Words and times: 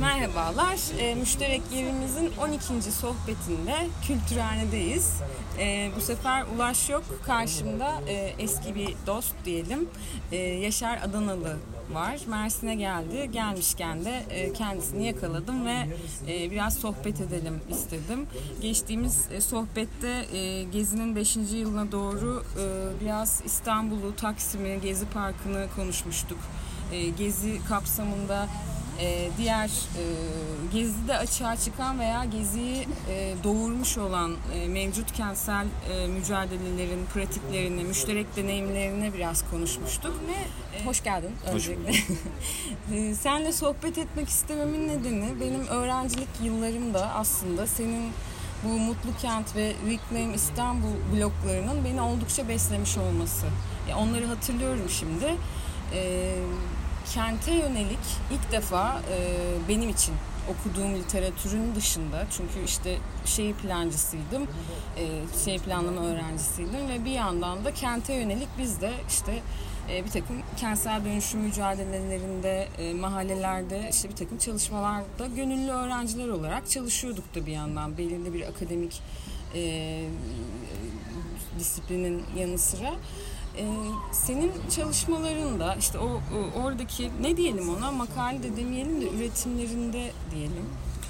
Merhabalar, 0.00 0.98
e, 0.98 1.14
müşterek 1.14 1.62
evimizin 1.74 2.32
12. 2.40 2.92
sohbetinde 2.92 3.76
Kültürhane'deyiz. 4.06 5.12
E, 5.58 5.90
bu 5.96 6.00
sefer 6.00 6.44
Ulaş 6.56 6.90
yok, 6.90 7.02
karşımda 7.26 8.00
e, 8.08 8.34
eski 8.38 8.74
bir 8.74 8.94
dost 9.06 9.34
diyelim, 9.44 9.88
e, 10.32 10.36
Yaşar 10.36 10.98
Adanalı 11.04 11.56
var. 11.92 12.20
Mersin'e 12.28 12.74
geldi, 12.74 13.30
gelmişken 13.32 14.04
de 14.04 14.22
e, 14.30 14.52
kendisini 14.52 15.06
yakaladım 15.06 15.66
ve 15.66 15.76
e, 16.28 16.50
biraz 16.50 16.74
sohbet 16.74 17.20
edelim 17.20 17.60
istedim. 17.70 18.26
Geçtiğimiz 18.62 19.26
e, 19.32 19.40
sohbette 19.40 20.36
e, 20.38 20.62
Gezi'nin 20.62 21.16
5. 21.16 21.36
yılına 21.36 21.92
doğru 21.92 22.44
e, 22.60 22.64
biraz 23.04 23.42
İstanbul'u, 23.44 24.16
Taksim'i, 24.16 24.80
Gezi 24.82 25.06
Parkı'nı 25.06 25.66
konuşmuştuk. 25.76 26.38
E, 26.92 27.08
Gezi 27.08 27.60
kapsamında 27.68 28.48
e, 29.00 29.30
diğer 29.38 29.66
e, 29.68 30.02
Gezi'de 30.72 31.16
açığa 31.16 31.56
çıkan 31.56 32.00
veya 32.00 32.24
Gezi'yi 32.24 32.88
e, 33.10 33.34
doğurmuş 33.44 33.98
olan 33.98 34.36
e, 34.54 34.68
mevcut 34.68 35.12
kentsel 35.12 35.66
e, 35.92 36.06
mücadelelerin 36.06 37.06
pratiklerini, 37.14 37.84
müşterek 37.84 38.36
deneyimlerini 38.36 39.14
biraz 39.14 39.50
konuşmuştuk. 39.50 40.14
Ve 40.28 40.78
e, 40.78 40.84
hoş 40.84 41.02
geldin 41.02 41.30
öncelikle. 41.52 41.92
e, 42.96 43.14
senle 43.14 43.52
sohbet 43.52 43.98
etmek 43.98 44.28
istememin 44.28 44.88
nedeni 44.88 45.40
benim 45.40 45.66
öğrencilik 45.66 46.28
yıllarımda 46.42 47.10
aslında 47.14 47.66
senin 47.66 48.12
bu 48.64 48.68
Mutlu 48.68 49.10
Kent 49.22 49.56
ve 49.56 49.72
Reclaim 49.86 50.34
İstanbul 50.34 50.94
bloklarının 51.16 51.84
beni 51.84 52.00
oldukça 52.00 52.48
beslemiş 52.48 52.98
olması. 52.98 53.46
Ya 53.88 53.98
onları 53.98 54.26
hatırlıyorum 54.26 54.88
şimdi. 54.88 55.36
Eee 55.94 56.34
kente 57.14 57.52
yönelik 57.54 57.98
ilk 58.32 58.52
defa 58.52 59.02
e, 59.12 59.18
benim 59.68 59.88
için 59.88 60.14
okuduğum 60.48 60.94
literatürün 60.94 61.74
dışında 61.74 62.26
çünkü 62.30 62.64
işte 62.64 62.98
şehir 63.24 63.54
plancısıydım, 63.54 64.42
e, 64.96 65.04
şehir 65.44 65.58
planlama 65.58 66.06
öğrencisiydim 66.06 66.88
ve 66.88 67.04
bir 67.04 67.10
yandan 67.10 67.64
da 67.64 67.74
kente 67.74 68.14
yönelik 68.14 68.48
biz 68.58 68.80
de 68.80 68.92
işte 69.08 69.42
e, 69.90 70.04
bir 70.04 70.10
takım 70.10 70.36
kentsel 70.56 71.04
dönüşüm 71.04 71.40
mücadelelerinde, 71.40 72.68
e, 72.78 72.94
mahallelerde 72.94 73.88
işte 73.90 74.08
bir 74.08 74.16
takım 74.16 74.38
çalışmalarda 74.38 75.26
gönüllü 75.36 75.70
öğrenciler 75.70 76.28
olarak 76.28 76.70
çalışıyorduk 76.70 77.34
da 77.34 77.46
bir 77.46 77.52
yandan 77.52 77.98
belirli 77.98 78.34
bir 78.34 78.48
akademik 78.48 79.02
e, 79.54 80.04
disiplinin 81.58 82.22
yanı 82.38 82.58
sıra. 82.58 82.94
Ee, 83.58 83.64
senin 84.12 84.52
çalışmalarında 84.76 85.74
işte 85.74 85.98
o, 85.98 86.06
o 86.06 86.60
oradaki 86.62 87.10
ne 87.20 87.36
diyelim 87.36 87.68
ona 87.68 87.92
makale 87.92 88.42
de 88.42 88.56
demeyelim 88.56 89.00
de 89.00 89.10
üretimlerinde 89.10 90.12
diyelim. 90.34 90.66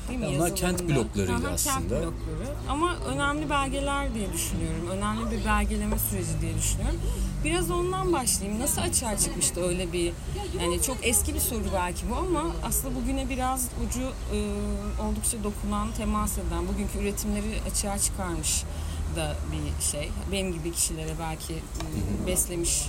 Değil 0.08 0.20
mi? 0.20 0.26
Onlar 0.36 0.56
kent 0.56 0.88
bloklarıydı 0.88 1.46
Aha, 1.46 1.54
aslında. 1.54 1.78
Kent 1.78 1.90
blokları. 1.90 2.56
Ama 2.68 2.96
önemli 2.96 3.50
belgeler 3.50 4.14
diye 4.14 4.32
düşünüyorum. 4.32 4.88
Önemli 4.90 5.30
bir 5.30 5.44
belgeleme 5.44 5.98
süreci 5.98 6.40
diye 6.40 6.54
düşünüyorum. 6.54 7.00
Biraz 7.44 7.70
ondan 7.70 8.12
başlayayım. 8.12 8.60
Nasıl 8.60 8.82
açığa 8.82 9.18
çıkmıştı 9.18 9.62
öyle 9.62 9.92
bir 9.92 10.12
yani 10.60 10.82
çok 10.82 10.96
eski 11.02 11.34
bir 11.34 11.40
soru 11.40 11.64
belki 11.74 12.10
bu 12.10 12.16
ama 12.16 12.42
aslında 12.64 12.94
bugüne 12.94 13.28
biraz 13.28 13.68
ucu 13.86 14.02
e, 14.02 14.38
oldukça 15.02 15.44
dokunan, 15.44 15.88
temas 15.96 16.38
eden, 16.38 16.68
bugünkü 16.68 16.98
üretimleri 16.98 17.60
açığa 17.70 17.98
çıkarmış 17.98 18.64
da 19.16 19.36
bir 19.52 19.82
şey. 19.84 20.10
Benim 20.32 20.52
gibi 20.52 20.72
kişilere 20.72 21.12
belki 21.20 21.54
ıı, 21.54 21.60
beslemiş 22.26 22.82
ıı, 22.82 22.88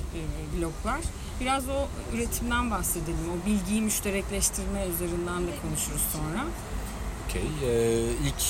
bloklar. 0.60 1.02
Biraz 1.42 1.70
o 1.70 1.88
üretimden 2.16 2.72
bahsedelim. 2.72 3.30
O 3.34 3.36
bilgiyi 3.46 3.82
müşterekleştirme 3.82 4.86
üzerinden 4.96 5.48
de 5.48 5.52
konuşuruz 5.62 6.02
sonra. 6.14 6.46
Okey. 7.30 7.44
Ee, 7.64 8.02
ilk 8.02 8.44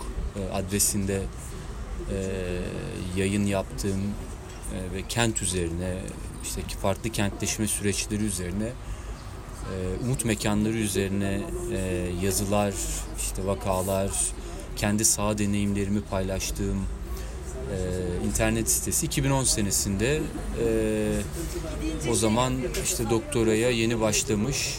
adresinde 0.52 1.22
e, 2.10 2.16
yayın 3.16 3.46
yaptığım 3.46 4.00
e, 4.00 4.04
ve 4.94 5.02
kent 5.08 5.42
üzerine 5.42 5.98
işte 6.42 6.62
farklı 6.82 7.10
kentleşme 7.10 7.66
süreçleri 7.66 8.24
üzerine 8.24 8.72
e, 9.68 10.04
umut 10.04 10.24
mekanları 10.24 10.76
üzerine 10.76 11.40
e, 11.72 12.10
yazılar, 12.22 12.74
işte 13.18 13.46
vakalar, 13.46 14.10
kendi 14.76 15.04
sağ 15.04 15.38
deneyimlerimi 15.38 16.00
paylaştığım 16.00 16.78
e, 16.78 18.26
internet 18.26 18.70
sitesi. 18.70 19.06
2010 19.06 19.44
senesinde 19.44 20.20
o 22.10 22.14
zaman 22.14 22.54
işte 22.84 23.10
doktoraya 23.10 23.70
yeni 23.70 24.00
başlamış 24.00 24.78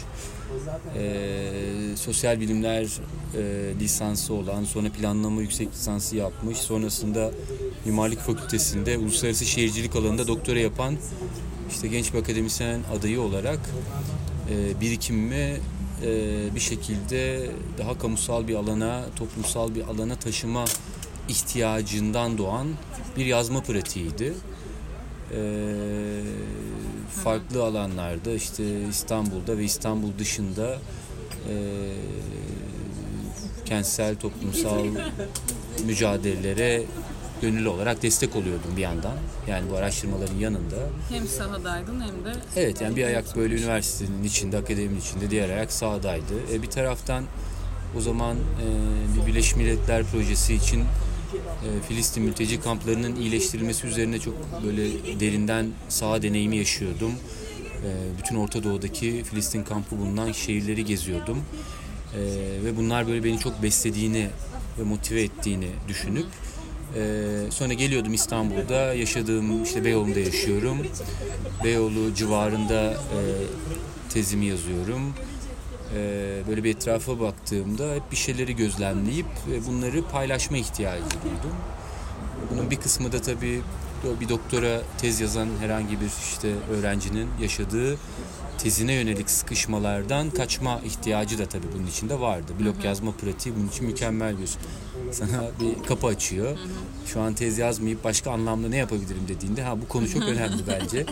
sosyal 1.96 2.40
bilimler 2.40 2.86
lisansı 3.80 4.34
olan 4.34 4.64
sonra 4.64 4.88
planlama 4.88 5.40
yüksek 5.40 5.68
lisansı 5.72 6.16
yapmış 6.16 6.58
sonrasında 6.58 7.30
mimarlık 7.84 8.20
fakültesinde 8.20 8.98
uluslararası 8.98 9.44
şehircilik 9.44 9.96
alanında 9.96 10.28
doktora 10.28 10.58
yapan 10.58 10.96
işte 11.70 11.88
genç 11.88 12.14
bir 12.14 12.18
akademisyen 12.18 12.80
adayı 12.98 13.20
olarak 13.20 13.58
e, 14.50 14.80
birikimimi 14.80 15.60
e, 16.02 16.54
bir 16.54 16.60
şekilde 16.60 17.50
daha 17.78 17.98
kamusal 17.98 18.48
bir 18.48 18.54
alana, 18.54 19.04
toplumsal 19.16 19.74
bir 19.74 19.82
alana 19.82 20.16
taşıma 20.16 20.64
ihtiyacından 21.28 22.38
doğan 22.38 22.68
bir 23.16 23.26
yazma 23.26 23.62
pratiğiydi. 23.62 24.34
E, 25.34 25.40
farklı 27.24 27.64
alanlarda 27.64 28.32
işte 28.34 28.88
İstanbul'da 28.88 29.58
ve 29.58 29.64
İstanbul 29.64 30.18
dışında 30.18 30.78
e, 31.48 31.54
kentsel 33.64 34.16
toplumsal 34.16 34.86
mücadelelere 35.86 36.82
gönüllü 37.40 37.68
olarak 37.68 38.02
destek 38.02 38.36
oluyordum 38.36 38.70
bir 38.76 38.82
yandan. 38.82 39.16
Yani 39.48 39.70
bu 39.70 39.76
araştırmaların 39.76 40.36
yanında. 40.36 40.76
Hem 41.08 41.28
sahadaydın 41.28 42.00
hem 42.00 42.24
de... 42.24 42.38
Evet 42.56 42.80
yani 42.80 42.96
bir 42.96 43.04
ayak 43.04 43.36
böyle 43.36 43.54
üniversitenin 43.54 44.24
içinde, 44.24 44.58
akademinin 44.58 45.00
içinde, 45.00 45.30
diğer 45.30 45.50
ayak 45.50 45.72
sahadaydı. 45.72 46.34
E, 46.52 46.62
bir 46.62 46.70
taraftan 46.70 47.24
o 47.96 48.00
zaman 48.00 48.36
e, 48.36 49.20
bir 49.20 49.26
Birleşmiş 49.26 49.56
Milletler 49.56 50.04
projesi 50.04 50.54
için 50.54 50.80
e, 50.80 51.68
Filistin 51.88 52.22
mülteci 52.22 52.60
kamplarının 52.60 53.16
iyileştirilmesi 53.16 53.86
üzerine 53.86 54.18
çok 54.18 54.34
böyle 54.64 55.20
derinden 55.20 55.66
saha 55.88 56.22
deneyimi 56.22 56.56
yaşıyordum. 56.56 57.12
E, 57.12 57.90
bütün 58.18 58.36
Orta 58.36 58.64
Doğu'daki 58.64 59.24
Filistin 59.24 59.64
kampı 59.64 59.98
bulunan 59.98 60.32
şehirleri 60.32 60.84
geziyordum. 60.84 61.38
E, 62.14 62.20
ve 62.64 62.76
bunlar 62.76 63.08
böyle 63.08 63.24
beni 63.24 63.38
çok 63.38 63.62
beslediğini 63.62 64.28
ve 64.78 64.82
motive 64.82 65.22
ettiğini 65.22 65.68
düşünüp 65.88 66.26
ee, 66.96 67.50
sonra 67.50 67.72
geliyordum 67.72 68.14
İstanbul'da. 68.14 68.94
Yaşadığım 68.94 69.62
işte 69.62 69.84
Beyoğlu'nda 69.84 70.18
yaşıyorum. 70.18 70.78
Beyoğlu 71.64 72.14
civarında 72.14 72.90
e, 72.90 73.18
tezimi 74.08 74.46
yazıyorum. 74.46 75.14
E, 75.96 75.98
böyle 76.48 76.64
bir 76.64 76.76
etrafa 76.76 77.20
baktığımda 77.20 77.94
hep 77.94 78.10
bir 78.10 78.16
şeyleri 78.16 78.56
gözlemleyip 78.56 79.26
e, 79.52 79.66
bunları 79.66 80.02
paylaşma 80.04 80.56
ihtiyacı 80.56 81.10
duydum. 81.10 81.56
Bunun 82.50 82.70
bir 82.70 82.76
kısmı 82.76 83.12
da 83.12 83.22
tabii 83.22 83.60
bir 84.20 84.28
doktora 84.28 84.80
tez 84.98 85.20
yazan 85.20 85.48
herhangi 85.60 86.00
bir 86.00 86.10
işte 86.32 86.52
öğrencinin 86.70 87.28
yaşadığı 87.40 87.98
tezine 88.62 88.92
yönelik 88.92 89.30
sıkışmalardan 89.30 90.30
kaçma 90.30 90.80
ihtiyacı 90.84 91.38
da 91.38 91.46
tabii 91.46 91.66
bunun 91.74 91.86
içinde 91.86 92.20
vardı. 92.20 92.52
Blok 92.60 92.76
hı 92.76 92.80
hı. 92.80 92.86
yazma 92.86 93.12
pratiği 93.12 93.56
bunun 93.56 93.68
için 93.68 93.86
mükemmel 93.86 94.34
bir 94.38 94.50
sana 95.12 95.42
bir 95.60 95.86
kapı 95.86 96.06
açıyor. 96.06 96.48
Hı 96.48 96.52
hı. 96.52 96.68
Şu 97.06 97.20
an 97.20 97.34
tez 97.34 97.58
yazmayıp 97.58 98.04
başka 98.04 98.30
anlamda 98.30 98.68
ne 98.68 98.76
yapabilirim 98.76 99.22
dediğinde 99.28 99.62
ha 99.62 99.80
bu 99.80 99.88
konu 99.88 100.08
çok 100.08 100.22
önemli 100.28 100.62
bence. 100.66 101.06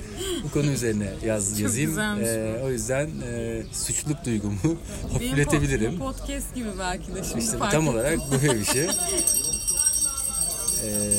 bu 0.44 0.50
konu 0.50 0.66
üzerine 0.66 1.12
yaz 1.26 1.50
çok 1.50 1.60
yazayım. 1.60 1.98
Ee, 1.98 2.60
o 2.64 2.70
yüzden 2.70 3.10
e, 3.26 3.62
suçluluk 3.72 4.24
duygumu 4.24 4.58
hafifletebilirim. 5.12 5.86
Benim 5.86 5.98
podcast 5.98 6.54
gibi 6.54 6.68
belki 6.78 7.14
de 7.14 7.24
şimdi 7.24 7.44
İşte 7.44 7.58
tam 7.70 7.88
olarak 7.88 8.18
böyle 8.32 8.60
bir 8.60 8.64
şey. 8.64 8.88
Ee, 10.84 11.10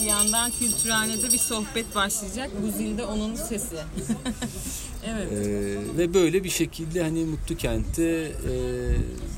bir 0.00 0.06
yandan 0.06 0.50
kültürhanede 0.50 1.32
bir 1.32 1.38
sohbet 1.38 1.94
başlayacak. 1.94 2.50
Bu 2.62 2.70
zilde 2.70 3.04
onun 3.04 3.34
sesi. 3.34 3.76
evet. 5.06 5.32
Ee, 5.32 5.98
ve 5.98 6.14
böyle 6.14 6.44
bir 6.44 6.50
şekilde 6.50 7.02
hani 7.02 7.24
Mutlu 7.24 7.56
Kent'te 7.56 8.02
e, 8.02 8.52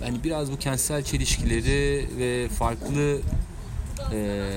hani 0.05 0.25
biraz 0.25 0.53
bu 0.53 0.59
kentsel 0.59 1.03
çelişkileri 1.05 2.09
ve 2.19 2.49
farklı 2.49 3.21
e, 4.13 4.51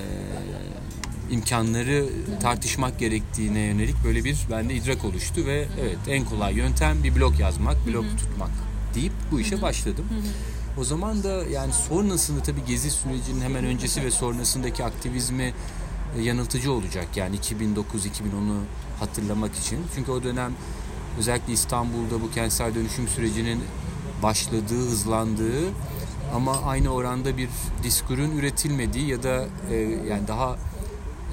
imkanları 1.31 2.05
tartışmak 2.41 2.99
gerektiğine 2.99 3.59
yönelik 3.59 3.95
böyle 4.05 4.23
bir 4.23 4.37
bende 4.51 4.73
idrak 4.73 5.05
oluştu 5.05 5.45
ve 5.45 5.65
evet 5.81 5.97
en 6.07 6.25
kolay 6.25 6.53
yöntem 6.53 7.03
bir 7.03 7.15
blog 7.15 7.39
yazmak, 7.39 7.87
blog 7.87 8.05
Hı-hı. 8.05 8.17
tutmak 8.17 8.51
deyip 8.95 9.13
bu 9.31 9.39
işe 9.39 9.61
başladım. 9.61 10.05
Hı-hı. 10.09 10.54
O 10.77 10.83
zaman 10.83 11.23
da 11.23 11.43
yani 11.45 11.73
sonrasında 11.73 12.43
tabii 12.43 12.65
gezi 12.67 12.91
sürecinin 12.91 13.41
hemen 13.41 13.65
öncesi 13.65 14.03
ve 14.03 14.11
sonrasındaki 14.11 14.83
aktivizmi 14.83 15.53
yanıltıcı 16.21 16.71
olacak. 16.71 17.07
Yani 17.15 17.35
2009-2010'u 17.37 18.59
hatırlamak 18.99 19.55
için. 19.55 19.79
Çünkü 19.95 20.11
o 20.11 20.23
dönem 20.23 20.53
özellikle 21.19 21.53
İstanbul'da 21.53 22.21
bu 22.21 22.31
kentsel 22.31 22.75
dönüşüm 22.75 23.07
sürecinin 23.07 23.63
başladığı, 24.23 24.89
hızlandığı 24.89 25.69
ama 26.35 26.61
aynı 26.61 26.89
oranda 26.89 27.37
bir 27.37 27.49
diskurun 27.83 28.31
üretilmediği 28.31 29.07
ya 29.07 29.23
da 29.23 29.45
e, 29.71 29.75
yani 30.09 30.27
daha 30.27 30.57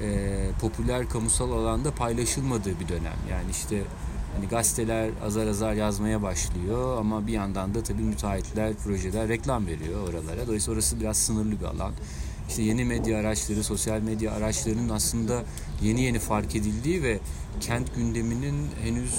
e, 0.01 0.49
popüler 0.61 1.09
kamusal 1.09 1.51
alanda 1.51 1.91
paylaşılmadığı 1.91 2.79
bir 2.79 2.87
dönem. 2.87 3.17
Yani 3.31 3.51
işte 3.51 3.83
hani 4.35 4.47
gazeteler 4.47 5.09
azar 5.25 5.47
azar 5.47 5.73
yazmaya 5.73 6.21
başlıyor 6.21 6.97
ama 6.97 7.27
bir 7.27 7.33
yandan 7.33 7.73
da 7.73 7.83
tabii 7.83 8.01
müteahhitler, 8.01 8.73
projeler 8.73 9.27
reklam 9.27 9.67
veriyor 9.67 10.09
oralara. 10.09 10.47
Dolayısıyla 10.47 10.75
orası 10.75 10.99
biraz 10.99 11.17
sınırlı 11.17 11.59
bir 11.59 11.65
alan. 11.65 11.91
İşte 12.49 12.61
yeni 12.61 12.85
medya 12.85 13.19
araçları, 13.19 13.63
sosyal 13.63 13.99
medya 13.99 14.31
araçlarının 14.31 14.89
aslında 14.89 15.43
yeni 15.81 16.01
yeni 16.01 16.19
fark 16.19 16.55
edildiği 16.55 17.03
ve 17.03 17.19
kent 17.59 17.95
gündeminin 17.95 18.67
henüz 18.83 19.13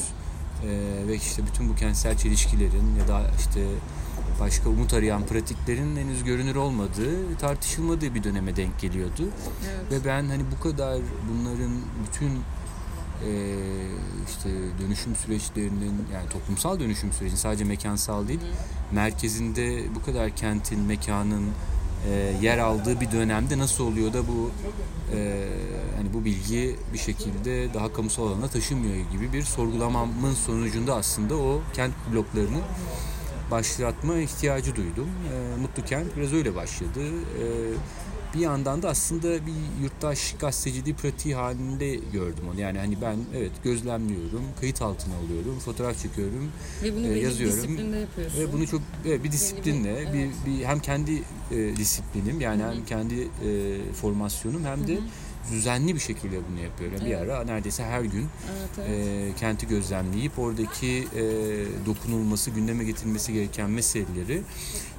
e, 0.63 0.69
ve 1.09 1.15
işte 1.15 1.43
bütün 1.47 1.69
bu 1.69 1.77
kentsel 1.77 2.19
çelişkilerin 2.19 2.97
ya 3.01 3.09
da 3.09 3.21
işte 3.39 3.67
başka 4.41 4.69
umut 4.69 4.95
arayan 4.95 5.27
pratiklerin 5.27 5.97
henüz 5.97 6.25
görünür 6.25 6.57
olmadığı, 6.57 7.37
tartışılmadığı 7.39 8.15
bir 8.15 8.25
döneme 8.25 8.57
denk 8.57 8.81
geliyordu. 8.81 9.29
Evet. 9.65 9.91
Ve 9.91 10.09
ben 10.09 10.29
hani 10.29 10.43
bu 10.57 10.63
kadar 10.63 10.99
bunların 11.31 11.73
bütün 12.07 12.31
e, 13.23 13.31
işte 14.29 14.51
dönüşüm 14.83 15.17
süreçlerinin 15.17 15.95
yani 16.13 16.29
toplumsal 16.31 16.81
dönüşüm 16.81 17.13
sürecinin 17.13 17.39
sadece 17.39 17.65
mekansal 17.65 18.29
değil 18.29 18.41
merkezinde 18.93 19.95
bu 19.95 20.03
kadar 20.03 20.37
kentin, 20.37 20.81
mekanın 20.81 21.45
e, 22.11 22.33
yer 22.43 22.59
aldığı 22.59 23.01
bir 23.01 23.11
dönemde 23.13 23.59
nasıl 23.59 23.85
oluyor 23.85 24.13
da 24.13 24.29
bu 24.29 24.51
e, 25.17 25.49
hani 25.97 26.15
bu 26.15 26.25
bilgi 26.25 26.77
bir 26.93 26.99
şekilde 26.99 27.75
daha 27.75 27.93
kamusal 27.93 28.27
alana 28.29 28.49
taşınmıyor 28.49 29.11
gibi 29.13 29.33
bir 29.33 29.43
sorgulamamın 29.43 30.35
sonucunda 30.35 30.95
aslında 30.95 31.37
o 31.37 31.61
kent 31.75 31.95
bloklarını 32.13 32.61
başlatma 33.51 34.17
ihtiyacı 34.17 34.77
duydum. 34.77 35.09
E, 35.33 35.61
Mutlu 35.61 35.85
Kent 35.85 36.17
biraz 36.17 36.33
öyle 36.33 36.55
başladı. 36.55 37.01
E, 37.41 37.45
bir 38.35 38.41
yandan 38.41 38.83
da 38.83 38.89
aslında 38.89 39.47
bir 39.47 39.83
yurttaş 39.83 40.35
gazeteciliği 40.41 40.95
pratiği 40.95 41.35
halinde 41.35 41.95
gördüm 41.95 42.45
onu. 42.53 42.61
Yani 42.61 42.79
hani 42.79 43.01
ben 43.03 43.17
evet 43.37 43.51
gözlemliyorum, 43.65 44.43
kayıt 44.61 44.83
altına 44.83 45.15
alıyorum, 45.17 45.59
fotoğraf 45.59 46.03
çekiyorum 46.03 46.53
Ve 46.83 46.97
bunu 46.97 47.07
e, 47.07 47.11
belli 47.11 47.15
bir 47.15 47.23
yazıyorum. 47.23 47.57
disiplinde 47.57 47.97
yapıyorsun. 47.97 48.41
ve 48.41 48.53
bunu 48.53 48.67
çok 48.67 48.81
evet, 49.07 49.25
bir 49.25 49.33
disiplinle, 49.33 49.93
evet. 49.93 50.15
bir, 50.15 50.51
bir 50.51 50.65
hem 50.65 50.81
kendi 50.81 51.23
e, 51.51 51.77
disiplinim 51.77 52.41
yani 52.41 52.63
hem 52.63 52.85
kendi 52.85 53.21
e, 53.21 53.93
formasyonum 53.93 54.65
hem 54.65 54.89
de 54.89 54.99
düzenli 55.53 55.95
bir 55.95 56.01
şekilde 56.01 56.37
bunu 56.51 56.61
yapıyorum. 56.61 56.99
Bir 57.07 57.11
Evet. 57.11 57.31
ara 57.31 57.45
neredeyse 57.45 57.85
her 57.85 58.01
gün 58.01 58.29
Evet, 58.53 58.89
evet. 58.89 59.33
e, 59.33 59.37
kenti 59.41 59.69
gözlemleyip 59.69 60.39
oradaki 60.39 61.09
e, 61.17 61.23
dokunulması, 61.87 62.51
gündeme 62.51 62.85
getirilmesi 62.85 63.33
gereken 63.33 63.71
meseleleri 63.71 64.43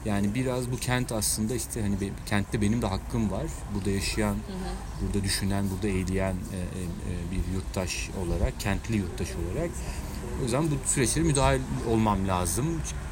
yani 0.06 0.36
biraz 0.36 0.71
bu 0.71 0.77
kent 0.77 1.12
aslında 1.12 1.56
işte 1.56 1.81
hani 1.81 2.01
be- 2.01 2.09
kentte 2.25 2.62
benim 2.62 2.81
de 2.81 2.86
hakkım 2.86 3.31
var. 3.31 3.45
Burada 3.75 3.89
yaşayan, 3.89 4.36
burada 5.01 5.24
düşünen, 5.24 5.65
burada 5.71 5.88
eğleyen 5.88 6.33
e, 6.53 6.57
e, 6.57 6.62
e, 6.62 7.31
bir 7.31 7.53
yurttaş 7.56 8.09
olarak, 8.25 8.59
kentli 8.59 8.97
yurttaş 8.97 9.27
olarak 9.30 9.69
o 10.39 10.44
yüzden 10.44 10.63
bu 10.63 10.75
süreçlere 10.86 11.25
müdahil 11.25 11.59
olmam 11.89 12.27
lazım 12.27 12.65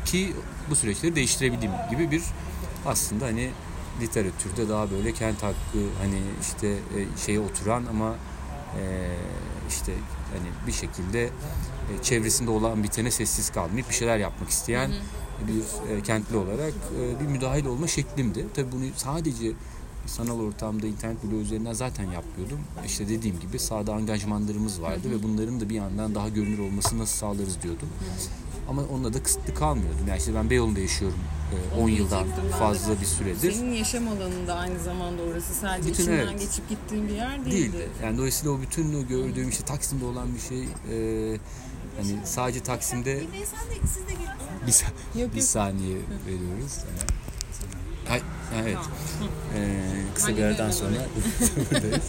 ki 0.05 0.33
bu 0.69 0.75
süreçleri 0.75 1.15
değiştirebileyim 1.15 1.71
gibi 1.91 2.11
bir 2.11 2.21
aslında 2.85 3.25
hani 3.25 3.49
literatürde 4.01 4.69
daha 4.69 4.91
böyle 4.91 5.13
kent 5.13 5.43
hakkı 5.43 5.79
hani 6.01 6.21
işte 6.41 6.67
e, 6.67 7.17
şeye 7.25 7.39
oturan 7.39 7.85
ama 7.85 8.15
e, 8.79 8.83
işte 9.69 9.93
hani 10.33 10.67
bir 10.67 10.71
şekilde 10.71 11.23
e, 11.23 12.03
çevresinde 12.03 12.51
olan 12.51 12.83
bitene 12.83 13.11
sessiz 13.11 13.49
kalmayıp 13.49 13.89
bir 13.89 13.95
şeyler 13.95 14.17
yapmak 14.17 14.49
isteyen 14.49 14.91
bir 15.47 15.95
e, 15.95 16.01
kentli 16.01 16.37
olarak 16.37 16.73
e, 16.99 17.19
bir 17.19 17.25
müdahil 17.25 17.65
olma 17.65 17.87
şeklimdi. 17.87 18.47
Tabii 18.53 18.71
bunu 18.71 18.83
sadece 18.95 19.51
sanal 20.05 20.39
ortamda 20.39 20.87
internet 20.87 21.23
bloğu 21.23 21.39
üzerinden 21.39 21.73
zaten 21.73 22.03
yapıyordum. 22.03 22.59
İşte 22.85 23.09
dediğim 23.09 23.39
gibi 23.39 23.59
sahada 23.59 23.93
angajmanlarımız 23.93 24.81
vardı 24.81 25.11
ve 25.11 25.23
bunların 25.23 25.59
da 25.59 25.69
bir 25.69 25.75
yandan 25.75 26.15
daha 26.15 26.29
görünür 26.29 26.59
olmasını 26.59 26.99
nasıl 26.99 27.17
sağlarız 27.17 27.61
diyordum. 27.63 27.89
Ama 28.69 28.81
onunla 28.93 29.13
da 29.13 29.23
kısıtlı 29.23 29.53
kalmıyordum. 29.53 30.07
Yani 30.07 30.17
işte 30.17 30.35
ben 30.35 30.49
Beyoğlu'nda 30.49 30.79
yaşıyorum 30.79 31.19
e, 31.75 31.81
10 31.81 31.89
yıldan 31.89 32.09
diyecektim 32.09 32.43
ben 32.43 32.53
de. 32.53 32.57
fazla 32.57 33.01
bir 33.01 33.05
süredir. 33.05 33.51
Senin 33.51 33.73
yaşam 33.73 34.07
alanında 34.07 34.55
aynı 34.55 34.79
zamanda 34.79 35.21
orası 35.23 35.53
sadece 35.53 35.89
Bütün, 35.89 36.03
içinden 36.03 36.27
evet. 36.27 36.39
geçip 36.39 36.69
gittiğin 36.69 37.07
bir 37.07 37.13
yer 37.13 37.45
değildi. 37.45 37.51
değildi. 37.51 37.89
Yani 38.03 38.17
dolayısıyla 38.17 38.55
o 38.55 38.61
bütün 38.61 39.03
o 39.03 39.07
gördüğüm 39.07 39.49
işte 39.49 39.65
Taksim'de 39.65 40.05
olan 40.05 40.27
bir 40.35 40.39
şey 40.39 40.63
e, 40.63 41.37
hani 41.97 42.17
sadece 42.25 42.59
Taksim'de 42.59 43.23
bir, 44.67 45.35
bir 45.35 45.41
saniye 45.41 45.97
veriyoruz. 46.27 46.79
Ay, 48.09 48.21
evet. 48.61 48.73
Tamam. 48.73 49.31
Ee, 49.57 49.81
kısa 50.15 50.37
bir 50.37 50.43
aradan 50.43 50.71
sonra 50.71 50.91
buradayız. 51.71 52.03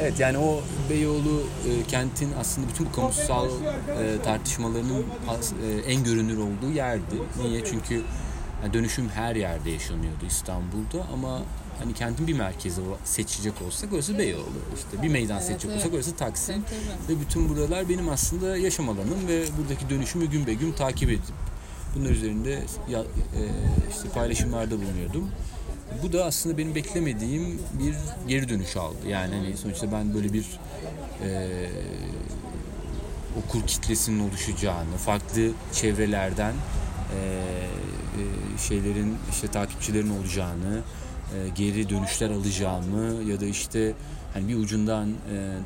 evet 0.00 0.20
yani 0.20 0.38
o 0.38 0.60
Beyoğlu 0.90 1.42
e, 1.68 1.86
kentin 1.88 2.32
aslında 2.40 2.68
bütün 2.68 2.86
bu 2.86 2.92
kamusal 2.92 3.48
e, 3.48 4.22
tartışmalarının 4.24 5.04
as- 5.28 5.52
e, 5.52 5.90
en 5.92 6.04
görünür 6.04 6.36
olduğu 6.38 6.70
yerdi. 6.74 7.14
Niye? 7.42 7.64
Çünkü 7.64 8.02
yani 8.62 8.72
dönüşüm 8.74 9.08
her 9.08 9.36
yerde 9.36 9.70
yaşanıyordu 9.70 10.26
İstanbul'da 10.26 11.06
ama 11.12 11.42
hani 11.78 11.94
kentin 11.94 12.26
bir 12.26 12.32
merkezi 12.32 12.80
seçecek 13.04 13.62
olsak 13.66 13.92
orası 13.92 14.18
Beyoğlu. 14.18 14.44
İşte 14.76 15.02
bir 15.02 15.08
meydan 15.08 15.36
Evet, 15.36 15.46
seçecek 15.46 15.70
evet. 15.70 15.78
olsak 15.80 15.94
orası 15.94 16.16
Taksim. 16.16 16.54
Tabii, 16.54 16.64
tabii. 17.08 17.16
Ve 17.16 17.20
bütün 17.20 17.48
buralar 17.48 17.88
benim 17.88 18.08
aslında 18.08 18.56
yaşam 18.56 18.88
alanım 18.88 19.28
ve 19.28 19.44
buradaki 19.58 19.90
dönüşümü 19.90 20.26
gün 20.26 20.46
be 20.46 20.54
gün 20.54 20.72
takip 20.72 21.10
edip 21.10 21.22
bunun 21.94 22.04
üzerinde 22.04 22.62
ya, 22.88 23.00
e, 23.00 23.42
işte 23.90 24.08
paylaşımlarda 24.08 24.76
bulunuyordum. 24.76 25.30
Bu 26.02 26.12
da 26.12 26.24
aslında 26.24 26.58
benim 26.58 26.74
beklemediğim 26.74 27.60
bir 27.72 27.94
geri 28.28 28.48
dönüş 28.48 28.76
aldı. 28.76 29.08
Yani 29.08 29.34
hani 29.34 29.56
sonuçta 29.56 29.92
ben 29.92 30.14
böyle 30.14 30.32
bir 30.32 30.46
e, 31.24 31.48
okur 33.38 33.66
kitlesinin 33.66 34.28
oluşacağını, 34.28 34.96
farklı 34.96 35.50
çevrelerden 35.72 36.52
e, 36.52 37.18
e, 37.18 38.58
şeylerin 38.68 39.16
işte 39.30 39.48
takipçilerin 39.48 40.10
olacağını, 40.10 40.80
e, 41.36 41.48
geri 41.48 41.88
dönüşler 41.88 42.30
alacağımı 42.30 43.30
ya 43.30 43.40
da 43.40 43.46
işte 43.46 43.92
hani 44.34 44.48
bir 44.48 44.56
ucundan 44.56 45.08
e, 45.08 45.12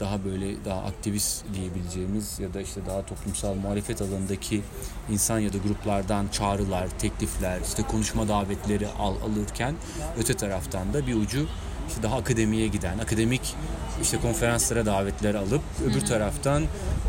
daha 0.00 0.24
böyle 0.24 0.64
daha 0.64 0.80
aktivist 0.82 1.44
diyebileceğimiz 1.54 2.38
ya 2.38 2.54
da 2.54 2.60
işte 2.60 2.80
daha 2.86 3.06
toplumsal 3.06 3.54
muhalefet 3.54 4.02
alanındaki 4.02 4.62
insan 5.10 5.38
ya 5.38 5.52
da 5.52 5.56
gruplardan 5.58 6.28
çağrılar, 6.28 6.88
teklifler, 6.98 7.60
işte 7.68 7.82
konuşma 7.82 8.28
davetleri 8.28 8.88
al, 8.88 9.14
alırken 9.16 9.74
öte 10.18 10.34
taraftan 10.34 10.94
da 10.94 11.06
bir 11.06 11.14
ucu 11.14 11.46
işte 11.88 12.02
daha 12.02 12.16
akademiye 12.16 12.66
giden, 12.66 12.98
akademik 12.98 13.54
işte 14.02 14.18
konferanslara 14.20 14.86
davetler 14.86 15.34
alıp 15.34 15.62
öbür 15.86 16.00
taraftan 16.00 16.62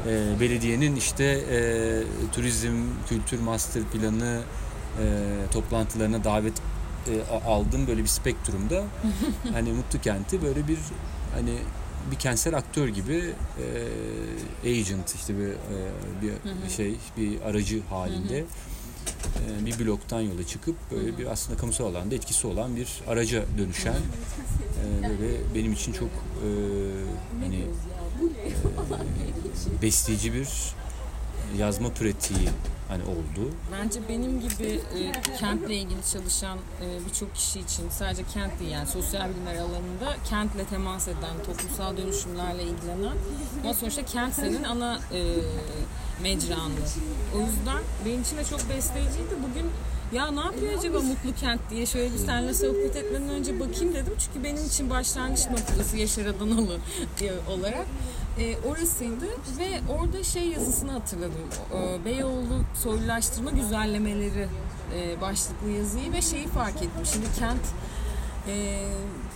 e, 0.08 0.40
belediyenin 0.40 0.96
işte 0.96 1.24
e, 1.24 2.04
turizm, 2.34 2.84
kültür 3.10 3.40
master 3.40 3.84
planı 3.84 4.42
e, 5.02 5.06
toplantılarına 5.54 6.24
davet 6.24 6.54
e, 7.08 7.12
a- 7.34 7.52
aldığım 7.54 7.88
böyle 7.88 8.02
bir 8.04 8.08
spektrumda 8.08 8.84
hani 9.54 9.72
Mutlu 9.72 10.02
Kent'i 10.02 10.42
böyle 10.42 10.68
bir 10.68 10.78
hani 11.34 11.56
bir 12.12 12.16
kentsel 12.16 12.58
aktör 12.58 12.88
gibi 12.88 13.34
e, 14.64 14.70
agent 14.70 15.16
işte 15.16 15.38
bir, 15.38 15.48
e, 15.48 15.54
bir 16.66 16.70
şey 16.70 16.96
bir 17.18 17.42
aracı 17.42 17.82
halinde 17.90 18.38
e, 18.40 18.46
bir 19.66 19.80
bloktan 19.80 20.22
yola 20.22 20.48
çıkıp 20.48 20.76
böyle 20.92 21.18
bir 21.18 21.26
aslında 21.26 21.58
kamusal 21.58 21.86
alanda 21.86 22.16
etkisi 22.16 22.48
olan 22.48 22.76
bir 22.76 22.88
araca 23.08 23.44
dönüşen 23.58 23.94
e, 23.94 25.10
böyle 25.10 25.38
benim 25.56 25.74
için 25.74 25.94
çok 25.94 26.10
e, 26.10 26.48
hani 27.44 27.56
e, 27.56 27.68
besleyici 29.82 30.34
bir 30.34 30.48
yazma 31.58 31.90
pratiği 31.90 32.50
hani 32.88 33.04
oldu. 33.04 33.52
Bence 33.72 34.00
benim 34.10 34.40
gibi 34.40 34.82
e, 34.98 35.12
kentle 35.40 35.76
ilgili 35.76 36.00
çalışan 36.14 36.58
e, 36.58 37.06
birçok 37.10 37.36
kişi 37.36 37.60
için 37.60 37.90
sadece 37.90 38.24
kent 38.34 38.60
değil 38.60 38.72
yani 38.72 38.88
sosyal 38.88 39.30
bilimler 39.30 39.56
alanında 39.56 40.16
kentle 40.30 40.66
temas 40.66 41.08
eden, 41.08 41.44
toplumsal 41.46 41.98
dönüşümlerle 41.98 42.64
ilgilenen 42.64 43.16
ama 43.64 43.74
sonuçta 43.74 44.06
kent 44.06 44.34
senin 44.34 44.64
ana 44.64 45.00
e, 45.14 45.20
mecranlı. 46.22 46.80
O 47.36 47.40
yüzden 47.40 47.84
benim 48.06 48.22
için 48.22 48.38
de 48.38 48.44
çok 48.44 48.60
besleyiciydi. 48.70 49.36
Bugün 49.50 49.72
ya 50.14 50.32
ne 50.32 50.40
yapıyor 50.40 50.80
acaba 50.80 51.00
Mutlu 51.00 51.36
Kent 51.42 51.62
diye 51.70 51.86
şöyle 51.86 52.14
bir 52.14 52.18
seninle 52.18 52.54
sohbet 52.54 52.96
etmeden 52.96 53.30
önce 53.30 53.60
bakayım 53.60 53.94
dedim. 53.94 54.14
Çünkü 54.20 54.44
benim 54.44 54.66
için 54.66 54.90
başlangıç 54.90 55.48
noktası 55.50 55.98
Yaşar 55.98 56.26
Adanalı 56.26 56.78
olarak 57.50 57.86
e, 58.38 58.58
orasıydı 58.68 59.26
ve 59.60 59.94
orada 60.00 60.24
şey 60.24 60.48
yazısını 60.48 60.92
hatırladım. 60.92 61.42
E, 61.74 62.06
Beyoğlu 62.06 62.64
soylulaştırma 62.84 63.52
güzellemeleri 63.52 64.48
e, 64.96 65.22
başlıklı 65.22 65.70
yazıyı 65.70 66.14
ve 66.14 66.22
şeyi 66.22 66.48
fark 66.48 66.76
ettim. 66.76 67.06
Şimdi 67.14 67.26
kent 67.40 67.62
e, 68.48 68.86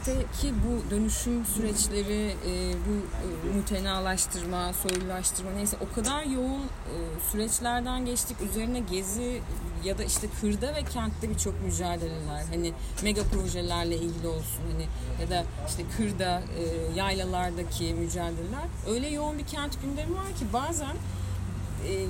kentteki 0.05 0.53
bu 0.53 0.91
dönüşüm 0.91 1.45
süreçleri, 1.45 2.35
e, 2.47 2.73
bu 2.73 2.93
e, 2.93 3.55
mütenalaştırma, 3.55 4.73
soylulaştırma 4.73 5.51
neyse 5.51 5.77
o 5.81 5.95
kadar 5.95 6.23
yoğun 6.23 6.61
e, 6.61 6.95
süreçlerden 7.31 8.05
geçtik. 8.05 8.37
Üzerine 8.49 8.79
gezi 8.79 9.41
ya 9.83 9.97
da 9.97 10.03
işte 10.03 10.27
kırda 10.41 10.75
ve 10.75 10.83
kentte 10.83 11.29
birçok 11.29 11.61
mücadeleler 11.61 12.43
hani 12.51 12.73
mega 13.03 13.23
projelerle 13.23 13.95
ilgili 13.95 14.27
olsun 14.27 14.61
hani 14.71 14.85
ya 15.21 15.29
da 15.29 15.45
işte 15.67 15.83
kırda 15.97 16.41
e, 16.59 16.95
yaylalardaki 16.95 17.93
mücadeleler 17.93 18.67
öyle 18.89 19.07
yoğun 19.09 19.37
bir 19.37 19.45
kent 19.45 19.81
gündemi 19.81 20.15
var 20.15 20.27
ki 20.39 20.45
bazen 20.53 20.95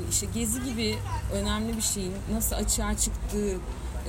işte 0.09 0.27
gezi 0.33 0.63
gibi 0.63 0.95
önemli 1.33 1.77
bir 1.77 1.81
şeyin 1.81 2.13
nasıl 2.33 2.55
açığa 2.55 2.97
çıktığı 2.97 3.57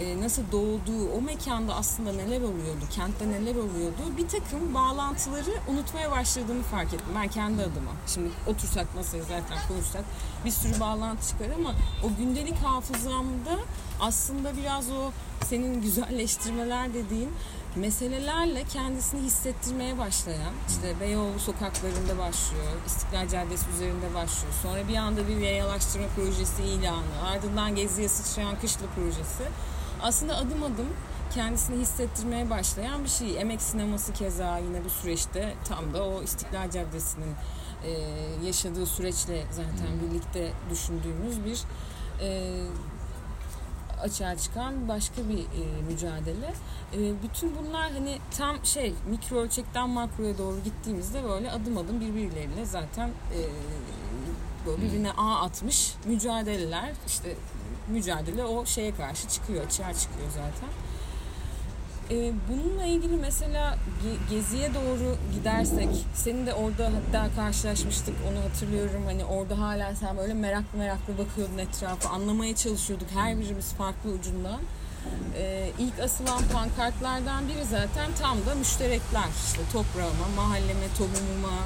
e, 0.01 0.21
nasıl 0.21 0.43
doğduğu, 0.53 1.11
o 1.19 1.21
mekanda 1.21 1.75
aslında 1.75 2.13
neler 2.13 2.41
oluyordu, 2.41 2.85
kentte 2.91 3.29
neler 3.29 3.57
oluyordu 3.57 4.03
bir 4.19 4.29
takım 4.29 4.75
bağlantıları 4.75 5.51
unutmaya 5.69 6.11
başladığımı 6.11 6.63
fark 6.63 6.95
ettim 6.95 7.15
ben 7.17 7.29
kendi 7.29 7.63
adıma. 7.63 7.91
Şimdi 8.07 8.29
otursak 8.47 8.95
masaya 8.95 9.23
zaten 9.23 9.59
konuşsak 9.69 10.05
bir 10.45 10.51
sürü 10.51 10.81
bağlantı 10.81 11.29
çıkar 11.29 11.51
ama 11.59 11.75
o 12.05 12.17
gündelik 12.19 12.57
hafızamda 12.57 13.59
aslında 14.01 14.57
biraz 14.57 14.91
o 14.91 15.11
senin 15.45 15.83
güzelleştirmeler 15.83 16.95
dediğin 16.95 17.31
meselelerle 17.77 18.65
kendisini 18.65 19.21
hissettirmeye 19.21 19.99
başlayan 19.99 20.55
işte 20.69 21.01
Beyoğlu 21.01 21.39
sokaklarında 21.39 22.19
başlıyor, 22.19 22.73
İstiklal 22.87 23.29
Caddesi 23.29 23.71
üzerinde 23.75 24.15
başlıyor. 24.15 24.55
Sonra 24.63 24.89
bir 24.89 24.97
anda 24.97 25.29
bir 25.29 25.37
yayalaştırma 25.37 26.07
projesi 26.17 26.63
ilanı, 26.63 27.29
ardından 27.29 27.77
Gezi'ye 27.77 28.09
sıçrayan 28.09 28.61
kışla 28.61 28.87
projesi 28.97 29.45
aslında 30.05 30.37
adım 30.37 30.63
adım 30.63 30.89
kendisini 31.35 31.81
hissettirmeye 31.81 32.51
başlayan 32.51 33.05
bir 33.05 33.09
şey. 33.09 33.41
Emek 33.41 33.63
sineması 33.63 34.13
keza 34.13 34.59
yine 34.59 34.85
bu 34.85 34.91
süreçte 34.91 35.55
tam 35.65 35.95
da 35.95 36.05
o 36.05 36.23
İstiklal 36.23 36.71
Caddesi'nin 36.71 37.35
e, 37.85 37.91
yaşadığı 38.47 38.87
süreçle 38.87 39.45
zaten 39.51 39.93
hmm. 39.93 40.11
birlikte 40.11 40.53
düşündüğümüz 40.71 41.45
bir 41.45 41.61
e, 42.25 42.61
açığa 44.03 44.37
çıkan 44.37 44.89
başka 44.89 45.29
bir 45.29 45.39
e, 45.39 45.83
mücadele. 45.89 46.55
E, 46.95 47.23
bütün 47.23 47.53
bunlar 47.57 47.93
hani 47.93 48.19
tam 48.39 48.65
şey 48.65 48.95
mikro 49.11 49.37
ölçekten 49.37 49.89
makroya 49.89 50.39
doğru 50.39 50.57
gittiğimizde 50.65 51.25
böyle 51.25 51.51
adım 51.51 51.79
adım 51.79 52.01
birbirleriyle 52.01 52.65
zaten 52.65 53.09
e, 53.09 53.41
böyle 54.67 54.83
birbirine 54.83 55.13
ağ 55.13 55.41
atmış 55.41 55.95
mücadeleler 56.05 56.93
işte 57.07 57.37
mücadele 57.89 58.45
o 58.45 58.67
şeye 58.67 58.95
karşı 58.95 59.29
çıkıyor, 59.29 59.67
açığa 59.67 59.95
çıkıyor 59.95 60.29
zaten. 60.29 60.69
Ee, 62.11 62.33
bununla 62.49 62.85
ilgili 62.85 63.17
mesela 63.17 63.79
Gezi'ye 64.31 64.75
doğru 64.75 65.17
gidersek, 65.35 65.89
senin 66.15 66.47
de 66.47 66.55
orada 66.55 66.85
hatta 66.85 67.35
karşılaşmıştık 67.37 68.15
onu 68.31 68.45
hatırlıyorum. 68.45 69.03
Hani 69.07 69.25
orada 69.25 69.59
hala 69.59 69.95
sen 69.95 70.17
böyle 70.17 70.35
meraklı 70.35 70.79
meraklı 70.79 71.19
bakıyordun 71.19 71.59
etrafa, 71.59 72.09
anlamaya 72.09 72.57
çalışıyorduk 72.57 73.09
her 73.15 73.41
birimiz 73.41 73.73
farklı 73.73 74.11
ucundan. 74.11 74.61
Ee, 75.37 75.71
ilk 75.79 75.99
asılan 75.99 76.43
pankartlardan 76.53 77.49
biri 77.49 77.65
zaten 77.65 78.11
tam 78.21 78.47
da 78.47 78.55
müşterekler. 78.55 79.29
İşte 79.47 79.63
toprağıma, 79.73 80.29
mahalleme, 80.37 80.87
tohumuma, 80.99 81.59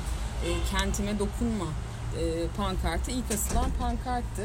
e, 0.44 0.48
kentime 0.70 1.18
dokunma 1.18 1.66
e, 2.20 2.46
pankartı 2.56 3.10
ilk 3.10 3.34
asılan 3.34 3.70
pankarttı. 3.80 4.42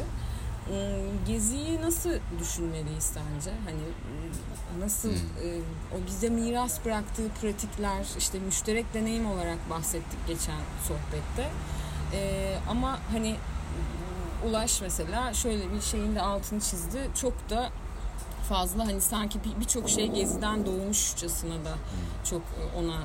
Ee, 0.72 1.02
geziyi 1.28 1.82
nasıl 1.82 2.10
düşünmeliyiz 2.40 3.04
sence? 3.04 3.52
Hani 3.66 3.82
e, 4.78 4.80
nasıl 4.80 5.10
hmm. 5.10 5.18
E, 5.18 5.60
o 5.96 6.08
bize 6.08 6.30
miras 6.30 6.86
bıraktığı 6.86 7.30
pratikler 7.42 8.06
işte 8.18 8.40
müşterek 8.40 8.94
deneyim 8.94 9.26
olarak 9.26 9.70
bahsettik 9.70 10.28
geçen 10.28 10.60
sohbette. 10.88 11.50
Ee, 12.14 12.56
ama 12.70 13.00
hani 13.12 13.36
Ulaş 14.48 14.82
mesela 14.82 15.34
şöyle 15.34 15.74
bir 15.74 15.82
şeyin 15.82 16.16
de 16.16 16.22
altını 16.22 16.60
çizdi. 16.60 17.10
Çok 17.22 17.50
da 17.50 17.70
fazla 18.50 18.88
hani 18.88 19.02
sanki 19.02 19.40
birçok 19.60 19.90
şey 19.90 20.12
geziden 20.12 20.66
doğmuşçasına 20.66 21.66
da 21.66 21.76
çok 22.30 22.42
e, 22.42 22.80
ona 22.80 23.04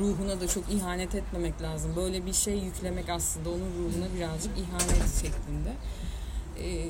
ruhuna 0.00 0.40
da 0.40 0.48
çok 0.48 0.70
ihanet 0.70 1.14
etmemek 1.14 1.62
lazım. 1.62 1.96
Böyle 1.96 2.26
bir 2.26 2.32
şey 2.32 2.58
yüklemek 2.58 3.08
aslında 3.08 3.48
onun 3.48 3.72
ruhuna 3.78 4.14
birazcık 4.16 4.52
ihanet 4.58 5.14
şeklinde 5.20 5.72
e, 6.62 6.88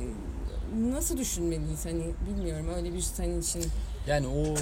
nasıl 0.91 1.17
düşünmeliyiz 1.17 1.87
hani 1.87 2.05
bilmiyorum 2.29 2.67
öyle 2.77 2.95
bir 2.95 3.01
senin 3.01 3.41
için. 3.41 3.65
Yani 4.07 4.27
o 4.27 4.55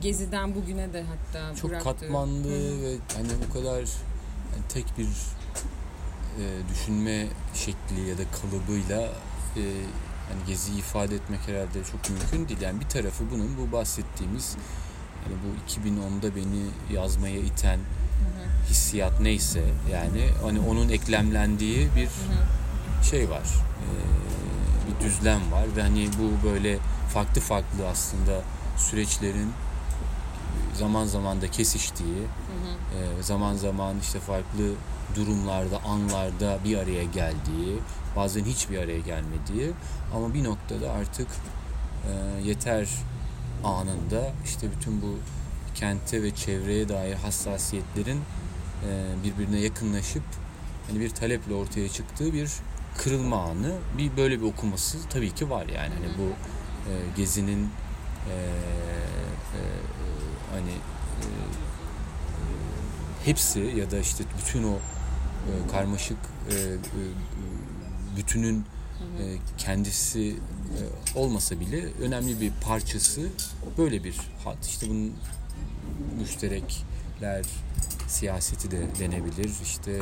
geziden 0.00 0.54
bugüne 0.54 0.92
de 0.92 1.02
hatta 1.02 1.54
çok 1.54 1.70
bıraktı. 1.70 1.84
katmanlı 1.84 2.48
Hı-hı. 2.48 2.82
ve 2.82 2.96
hani 3.16 3.28
o 3.50 3.52
kadar 3.52 3.78
yani 4.52 4.64
tek 4.68 4.98
bir 4.98 5.08
e, 6.38 6.44
düşünme 6.70 7.26
şekli 7.54 8.08
ya 8.08 8.18
da 8.18 8.22
kalıbıyla 8.40 9.02
e, 9.56 9.62
hani 10.28 10.46
geziyi 10.46 10.78
ifade 10.78 11.14
etmek 11.14 11.40
herhalde 11.48 11.84
çok 11.92 12.10
mümkün 12.10 12.48
değil. 12.48 12.60
Yani 12.60 12.80
bir 12.80 12.88
tarafı 12.88 13.24
bunun 13.30 13.50
bu 13.58 13.72
bahsettiğimiz 13.72 14.56
yani 15.24 15.36
bu 15.44 15.70
2010'da 15.88 16.36
beni 16.36 16.94
yazmaya 16.96 17.38
iten 17.38 17.80
hissiyat 18.70 19.20
neyse 19.20 19.62
yani 19.92 20.28
hani 20.42 20.60
onun 20.60 20.88
eklemlendiği 20.88 21.88
bir 21.96 22.06
Hı-hı. 22.06 22.61
Şey 23.02 23.30
var. 23.30 23.42
E, 23.42 23.90
bir 24.86 25.06
düzlem 25.06 25.52
var 25.52 25.64
ve 25.76 25.82
hani 25.82 26.08
bu 26.18 26.48
böyle 26.48 26.78
farklı 27.14 27.40
farklı 27.40 27.88
aslında 27.88 28.40
süreçlerin 28.76 29.52
zaman 30.74 31.04
zaman 31.04 31.42
da 31.42 31.50
kesiştiği, 31.50 32.16
hı 32.16 32.18
hı. 32.18 33.22
Zaman 33.22 33.54
zaman 33.54 33.96
işte 34.00 34.20
farklı 34.20 34.72
durumlarda, 35.16 35.82
anlarda 35.84 36.58
bir 36.64 36.76
araya 36.78 37.04
geldiği, 37.04 37.78
bazen 38.16 38.44
hiçbir 38.44 38.78
araya 38.78 38.98
gelmediği 38.98 39.70
ama 40.14 40.34
bir 40.34 40.44
noktada 40.44 40.92
artık 40.92 41.28
yeter 42.44 42.88
anında 43.64 44.32
işte 44.44 44.66
bütün 44.76 45.02
bu 45.02 45.18
kente 45.74 46.22
ve 46.22 46.34
çevreye 46.34 46.88
dair 46.88 47.14
hassasiyetlerin 47.14 48.20
birbirine 49.24 49.60
yakınlaşıp 49.60 50.22
hani 50.88 51.00
bir 51.00 51.10
taleple 51.10 51.54
ortaya 51.54 51.88
çıktığı 51.88 52.32
bir 52.32 52.50
kırılma 52.98 53.42
anı 53.42 53.78
bir 53.98 54.16
böyle 54.16 54.40
bir 54.40 54.46
okuması 54.46 54.98
tabii 55.08 55.30
ki 55.30 55.50
var 55.50 55.66
yani 55.66 55.94
hani 55.94 56.18
bu 56.18 56.28
e, 56.90 56.92
gezinin 57.16 57.68
e, 58.28 58.34
e, 58.34 59.60
hani 60.52 60.72
e, 60.72 61.26
hepsi 63.24 63.60
ya 63.60 63.90
da 63.90 63.98
işte 63.98 64.24
bütün 64.38 64.62
o 64.64 64.74
e, 64.74 65.72
karmaşık 65.72 66.18
e, 66.50 66.54
e, 66.54 66.78
bütünün 68.16 68.64
e, 69.18 69.24
kendisi 69.58 70.28
e, 70.30 70.80
olmasa 71.18 71.60
bile 71.60 71.84
önemli 72.00 72.40
bir 72.40 72.52
parçası 72.64 73.28
böyle 73.78 74.04
bir 74.04 74.16
hat. 74.44 74.66
İşte 74.66 74.88
bunun 74.88 75.12
müşterekler 76.20 77.44
siyaseti 78.08 78.70
de 78.70 78.86
denebilir. 79.00 79.50
İşte 79.62 80.00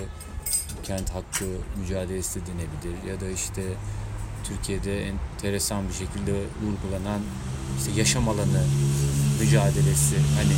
kent 0.83 1.11
hakkı 1.11 1.45
mücadelesi 1.81 2.41
de 2.41 2.45
denebilir 2.47 3.13
ya 3.13 3.21
da 3.21 3.29
işte 3.29 3.63
Türkiye'de 4.45 5.09
enteresan 5.09 5.89
bir 5.89 5.95
şekilde 5.95 6.33
vurgulanan 6.33 7.21
işte 7.79 7.91
yaşam 7.97 8.29
alanı 8.29 8.63
mücadelesi 9.41 10.17
hani 10.37 10.55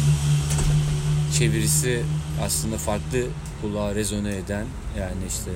çevirisi 1.38 2.02
aslında 2.44 2.78
farklı 2.78 3.26
kulağa 3.60 3.94
rezone 3.94 4.36
eden 4.36 4.66
yani 4.98 5.26
işte 5.28 5.50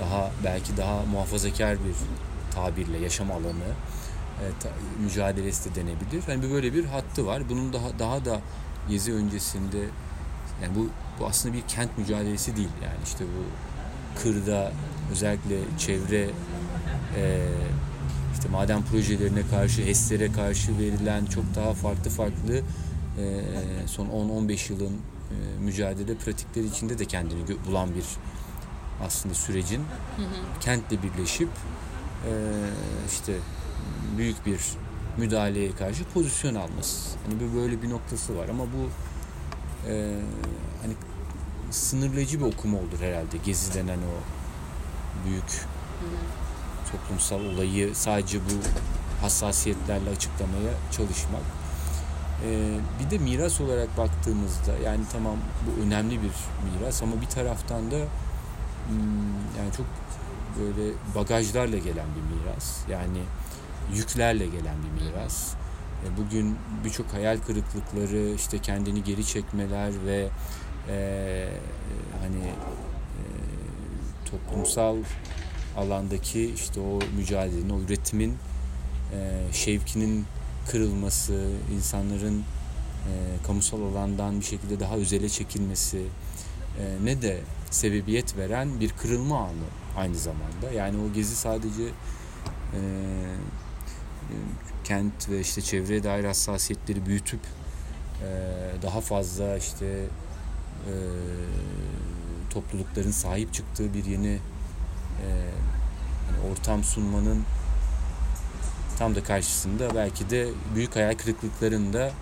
daha 0.00 0.30
belki 0.44 0.76
daha 0.76 1.02
muhafazakar 1.12 1.74
bir 1.74 1.94
tabirle 2.54 2.98
yaşam 2.98 3.30
alanı 3.30 3.70
e, 4.40 4.44
ta, 4.60 4.68
mücadelesi 5.04 5.70
de 5.70 5.74
denebilir. 5.74 6.22
Yani 6.28 6.52
böyle 6.52 6.74
bir 6.74 6.84
hattı 6.84 7.26
var. 7.26 7.48
Bunun 7.48 7.72
daha 7.72 7.98
daha 7.98 8.24
da 8.24 8.40
gezi 8.88 9.12
öncesinde 9.12 9.78
yani 10.62 10.74
bu 10.76 10.88
bu 11.20 11.26
aslında 11.26 11.54
bir 11.54 11.62
kent 11.62 11.98
mücadelesi 11.98 12.56
değil 12.56 12.68
yani 12.82 12.98
işte 13.04 13.24
bu 13.24 13.44
kırda 14.22 14.72
özellikle 15.12 15.56
çevre 15.78 16.30
e, 17.16 17.46
işte 18.34 18.48
maden 18.48 18.82
projelerine 18.82 19.42
karşı, 19.50 19.82
HES'lere 19.82 20.32
karşı 20.32 20.78
verilen 20.78 21.26
çok 21.26 21.44
daha 21.54 21.74
farklı 21.74 22.10
farklı 22.10 22.56
e, 23.18 23.42
son 23.86 24.06
10-15 24.06 24.72
yılın 24.72 24.92
e, 25.30 25.60
mücadele 25.60 26.14
pratikleri 26.14 26.66
içinde 26.66 26.98
de 26.98 27.04
kendini 27.04 27.40
bulan 27.66 27.94
bir 27.94 28.04
aslında 29.06 29.34
sürecin 29.34 29.80
hı 30.16 30.22
hı. 30.22 30.60
kentle 30.60 31.02
birleşip 31.02 31.48
e, 32.26 32.32
işte 33.08 33.32
büyük 34.16 34.46
bir 34.46 34.60
müdahaleye 35.16 35.72
karşı 35.72 36.04
pozisyon 36.04 36.54
alması. 36.54 37.16
Hani 37.26 37.54
böyle 37.56 37.82
bir 37.82 37.90
noktası 37.90 38.36
var 38.36 38.48
ama 38.48 38.64
bu 38.64 38.90
e, 39.88 40.14
hani 40.82 40.94
sınırlayıcı 41.70 42.40
bir 42.40 42.44
okuma 42.44 42.78
olur 42.78 43.00
herhalde 43.00 43.36
Gezi 43.44 43.74
denen 43.74 43.98
o 43.98 44.14
büyük 45.26 45.66
toplumsal 46.92 47.40
olayı 47.44 47.94
sadece 47.94 48.38
bu 48.38 48.52
hassasiyetlerle 49.22 50.10
açıklamaya 50.10 50.72
çalışmak. 50.92 51.42
Ee, 52.44 52.78
bir 53.00 53.10
de 53.10 53.18
miras 53.18 53.60
olarak 53.60 53.98
baktığımızda 53.98 54.72
yani 54.84 55.00
tamam 55.12 55.36
bu 55.66 55.82
önemli 55.82 56.18
bir 56.22 56.32
miras 56.72 57.02
ama 57.02 57.20
bir 57.20 57.26
taraftan 57.26 57.90
da 57.90 57.96
hmm, 58.88 59.58
yani 59.58 59.72
çok 59.76 59.86
böyle 60.58 60.92
bagajlarla 61.14 61.78
gelen 61.78 62.06
bir 62.16 62.36
miras. 62.36 62.78
Yani 62.90 63.18
yüklerle 63.94 64.46
gelen 64.46 64.76
bir 64.82 65.04
miras. 65.04 65.54
E, 66.04 66.16
bugün 66.16 66.56
birçok 66.84 67.14
hayal 67.14 67.38
kırıklıkları, 67.46 68.34
işte 68.34 68.58
kendini 68.58 69.04
geri 69.04 69.26
çekmeler 69.26 69.92
ve 70.06 70.28
e, 70.90 71.48
hani 72.20 72.46
e, 72.46 73.22
toplumsal 74.30 74.96
alandaki 75.76 76.54
işte 76.54 76.80
o 76.80 76.98
mücadelenin, 77.16 77.70
o 77.70 77.80
üretimin 77.80 78.36
e, 79.12 79.52
şevkinin 79.52 80.24
kırılması, 80.70 81.50
insanların 81.76 82.38
e, 82.38 83.12
kamusal 83.46 83.82
alandan 83.82 84.40
bir 84.40 84.44
şekilde 84.44 84.80
daha 84.80 84.96
özele 84.96 85.28
çekilmesi 85.28 86.02
e, 86.78 87.04
ne 87.04 87.22
de 87.22 87.40
sebebiyet 87.70 88.36
veren 88.36 88.80
bir 88.80 88.90
kırılma 88.90 89.40
anı 89.40 89.68
aynı 89.96 90.16
zamanda. 90.16 90.70
Yani 90.74 90.96
o 90.98 91.12
gezi 91.12 91.36
sadece 91.36 91.82
e, 91.82 92.80
kent 94.84 95.28
ve 95.28 95.40
işte 95.40 95.62
çevreye 95.62 96.04
dair 96.04 96.24
hassasiyetleri 96.24 97.06
büyütüp 97.06 97.40
e, 98.22 98.28
daha 98.82 99.00
fazla 99.00 99.56
işte 99.56 100.06
e, 100.86 100.94
toplulukların 102.50 103.10
sahip 103.10 103.54
çıktığı 103.54 103.94
bir 103.94 104.04
yeni 104.04 104.38
e, 105.22 105.28
yani 106.26 106.52
ortam 106.52 106.84
sunmanın 106.84 107.44
tam 108.98 109.14
da 109.14 109.22
karşısında 109.22 109.94
belki 109.94 110.30
de 110.30 110.48
büyük 110.74 110.96
hayal 110.96 111.14
kırıklıklarında 111.14 112.12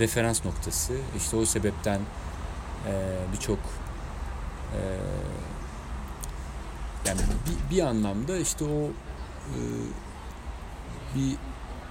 referans 0.00 0.44
noktası. 0.44 0.92
İşte 1.16 1.36
o 1.36 1.44
sebepten 1.44 2.00
e, 2.86 2.92
birçok 3.32 3.58
e, 4.74 4.80
yani 7.06 7.20
bir, 7.46 7.76
bir 7.76 7.82
anlamda 7.82 8.38
işte 8.38 8.64
o 8.64 8.90
e, 9.48 9.58
bir 11.14 11.36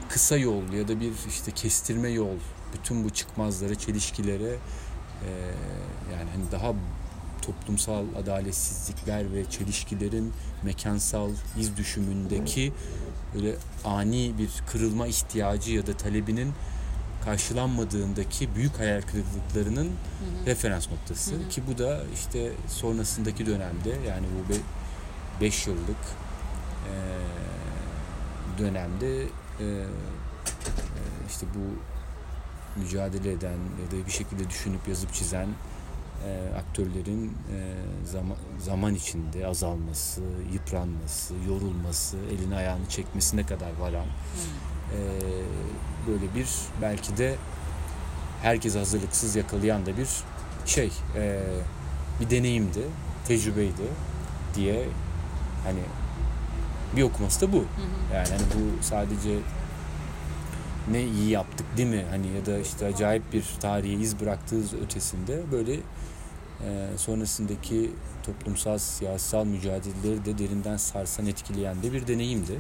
kısa 0.10 0.38
yol 0.38 0.74
ya 0.74 0.88
da 0.88 1.00
bir 1.00 1.12
işte 1.28 1.52
kestirme 1.52 2.10
yol 2.10 2.38
bütün 2.74 3.04
bu 3.04 3.10
çıkmazlara, 3.10 3.76
çelişkilere 3.76 4.56
e, 5.26 5.30
yani 6.14 6.30
hani 6.36 6.52
daha 6.52 6.74
toplumsal 7.42 8.06
adaletsizlikler 8.24 9.34
ve 9.34 9.50
çelişkilerin 9.50 10.34
mekansal 10.64 11.32
iz 11.58 11.78
düşümündeki 11.78 12.74
böyle 13.36 13.56
ani 13.86 14.34
bir 14.38 14.50
kırılma 14.72 15.08
ihtiyacı 15.08 15.72
ya 15.72 15.88
da 15.88 15.98
talebinin 15.98 16.54
karşılanmadığındaki 17.26 18.56
büyük 18.56 18.80
hayal 18.80 19.02
kırıklıklarının 19.02 19.86
hı 19.86 19.90
hı. 19.90 20.46
referans 20.46 20.90
noktası 20.92 21.36
hı 21.36 21.36
hı. 21.36 21.50
ki 21.50 21.62
bu 21.68 21.78
da 21.78 22.04
işte 22.14 22.52
sonrasındaki 22.68 23.46
dönemde 23.46 23.90
yani 24.08 24.26
bu 24.50 24.54
5 25.42 25.68
yıllık 25.68 26.04
e, 26.88 26.94
dönemde 28.60 29.22
e, 29.24 29.28
e, 29.66 29.86
işte 31.30 31.46
bu 31.56 31.97
mücadele 32.78 33.32
eden 33.32 33.58
ya 33.84 33.92
da 33.92 34.06
bir 34.06 34.12
şekilde 34.12 34.50
düşünüp 34.50 34.88
yazıp 34.88 35.14
çizen 35.14 35.48
e, 36.26 36.56
aktörlerin 36.58 37.26
e, 37.26 37.76
zaman, 38.06 38.38
zaman 38.60 38.96
içinde 38.96 39.48
azalması, 39.48 40.22
yıpranması, 40.54 41.34
yorulması, 41.50 42.18
elini 42.18 42.56
ayağını 42.56 42.90
çekmesine 42.90 43.46
kadar 43.46 43.72
varan 43.80 44.06
e, 44.94 45.00
böyle 46.08 46.36
bir 46.36 46.48
belki 46.82 47.18
de 47.18 47.36
herkes 48.42 48.76
hazırlıksız 48.76 49.36
yakalayan 49.36 49.86
da 49.86 49.98
bir 49.98 50.08
şey, 50.66 50.92
e, 51.16 51.42
bir 52.20 52.30
deneyimdi, 52.30 52.82
tecrübeydi 53.28 53.88
diye 54.56 54.86
hani 55.64 55.80
bir 56.96 57.04
okuması 57.04 57.42
da 57.42 57.54
bu. 57.54 57.58
Hı 57.58 57.62
hı. 57.62 58.16
Yani 58.16 58.28
hani 58.30 58.42
bu 58.42 58.84
sadece 58.84 59.40
ne 60.92 61.04
iyi 61.04 61.30
yaptık 61.30 61.66
değil 61.78 61.90
mi? 61.90 62.06
Hani 62.10 62.28
ya 62.28 62.46
da 62.46 62.60
işte 62.60 62.86
acayip 62.86 63.34
bir 63.34 63.46
tarihi 63.60 64.02
iz 64.02 64.20
bıraktığı 64.20 64.62
ötesinde 64.86 65.42
böyle 65.52 65.74
e, 65.74 66.98
sonrasındaki 66.98 67.92
toplumsal, 68.24 68.78
siyasal 68.78 69.46
mücadeleleri 69.46 70.26
de 70.26 70.38
derinden 70.38 70.78
sarsan, 70.78 71.26
etkileyen 71.26 71.84
de 71.84 71.94
bir 71.94 72.08
deneyimdi. 72.08 72.52
Hı 72.52 72.56
hı. 72.56 72.60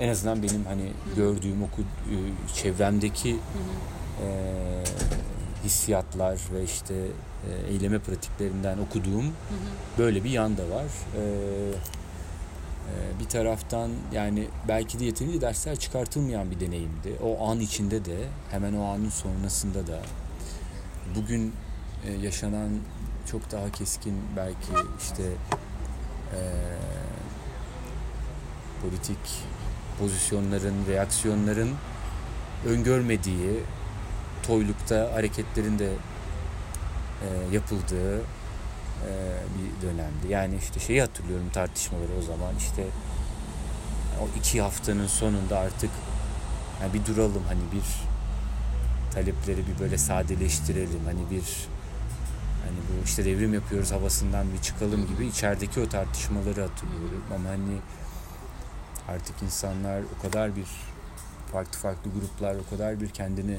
En 0.00 0.08
azından 0.08 0.42
benim 0.42 0.64
hani 0.64 0.82
hı 0.82 1.16
gördüğüm, 1.16 1.62
oku, 1.62 1.82
çevremdeki 2.54 3.32
hı 3.32 3.36
hı. 3.36 4.26
E, 4.26 4.84
hissiyatlar 5.64 6.38
ve 6.54 6.64
işte 6.64 6.94
e, 6.94 7.72
eyleme 7.72 7.98
pratiklerinden 7.98 8.78
okuduğum 8.78 9.24
hı 9.24 9.28
hı. 9.28 9.98
böyle 9.98 10.24
bir 10.24 10.30
yan 10.30 10.56
da 10.56 10.62
var. 10.70 10.84
E, 10.84 11.22
bir 13.20 13.24
taraftan 13.24 13.90
yani 14.12 14.48
belki 14.68 14.98
de 14.98 15.04
yeterince 15.04 15.40
dersler 15.40 15.76
çıkartılmayan 15.76 16.50
bir 16.50 16.60
deneyimdi. 16.60 17.16
O 17.22 17.48
an 17.48 17.60
içinde 17.60 18.04
de 18.04 18.16
hemen 18.50 18.74
o 18.74 18.84
anın 18.84 19.10
sonrasında 19.10 19.86
da 19.86 20.00
bugün 21.16 21.52
e, 22.06 22.12
yaşanan 22.12 22.70
çok 23.30 23.52
daha 23.52 23.72
keskin 23.72 24.14
belki 24.36 24.72
işte 25.00 25.22
e, 26.32 26.40
politik 28.82 29.18
pozisyonların, 29.98 30.74
reaksiyonların 30.88 31.70
öngörmediği 32.66 33.60
toylukta 34.42 35.12
hareketlerin 35.12 35.78
de 35.78 35.92
e, 37.22 37.28
yapıldığı 37.54 38.20
e, 39.04 39.10
bir 39.56 39.88
dönemdi. 39.88 40.28
Yani 40.28 40.56
işte 40.56 40.80
şeyi 40.80 41.00
hatırlıyorum 41.00 41.50
tartışmaları 41.52 42.18
o 42.18 42.22
zaman 42.22 42.54
işte 42.58 42.84
o 44.20 44.38
iki 44.38 44.62
haftanın 44.62 45.06
sonunda 45.06 45.58
artık 45.58 45.90
yani 46.82 46.94
bir 46.94 47.06
duralım 47.06 47.42
hani 47.48 47.60
bir 47.72 47.84
talepleri 49.14 49.66
bir 49.66 49.78
böyle 49.80 49.98
sadeleştirelim 49.98 51.00
hani 51.04 51.30
bir 51.30 51.66
hani 52.64 52.78
bu 52.88 53.04
işte 53.04 53.24
devrim 53.24 53.54
yapıyoruz 53.54 53.92
havasından 53.92 54.52
bir 54.52 54.62
çıkalım 54.62 55.06
gibi 55.06 55.26
içerideki 55.26 55.80
o 55.80 55.88
tartışmaları 55.88 56.60
hatırlıyorum 56.60 57.24
ama 57.34 57.48
hani 57.48 57.76
artık 59.08 59.42
insanlar 59.42 60.02
o 60.18 60.22
kadar 60.22 60.56
bir 60.56 60.66
farklı 61.52 61.78
farklı 61.78 62.10
gruplar 62.10 62.54
o 62.54 62.70
kadar 62.70 63.00
bir 63.00 63.08
kendini 63.08 63.58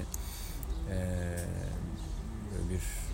e, 0.92 0.98
bir 2.70 3.07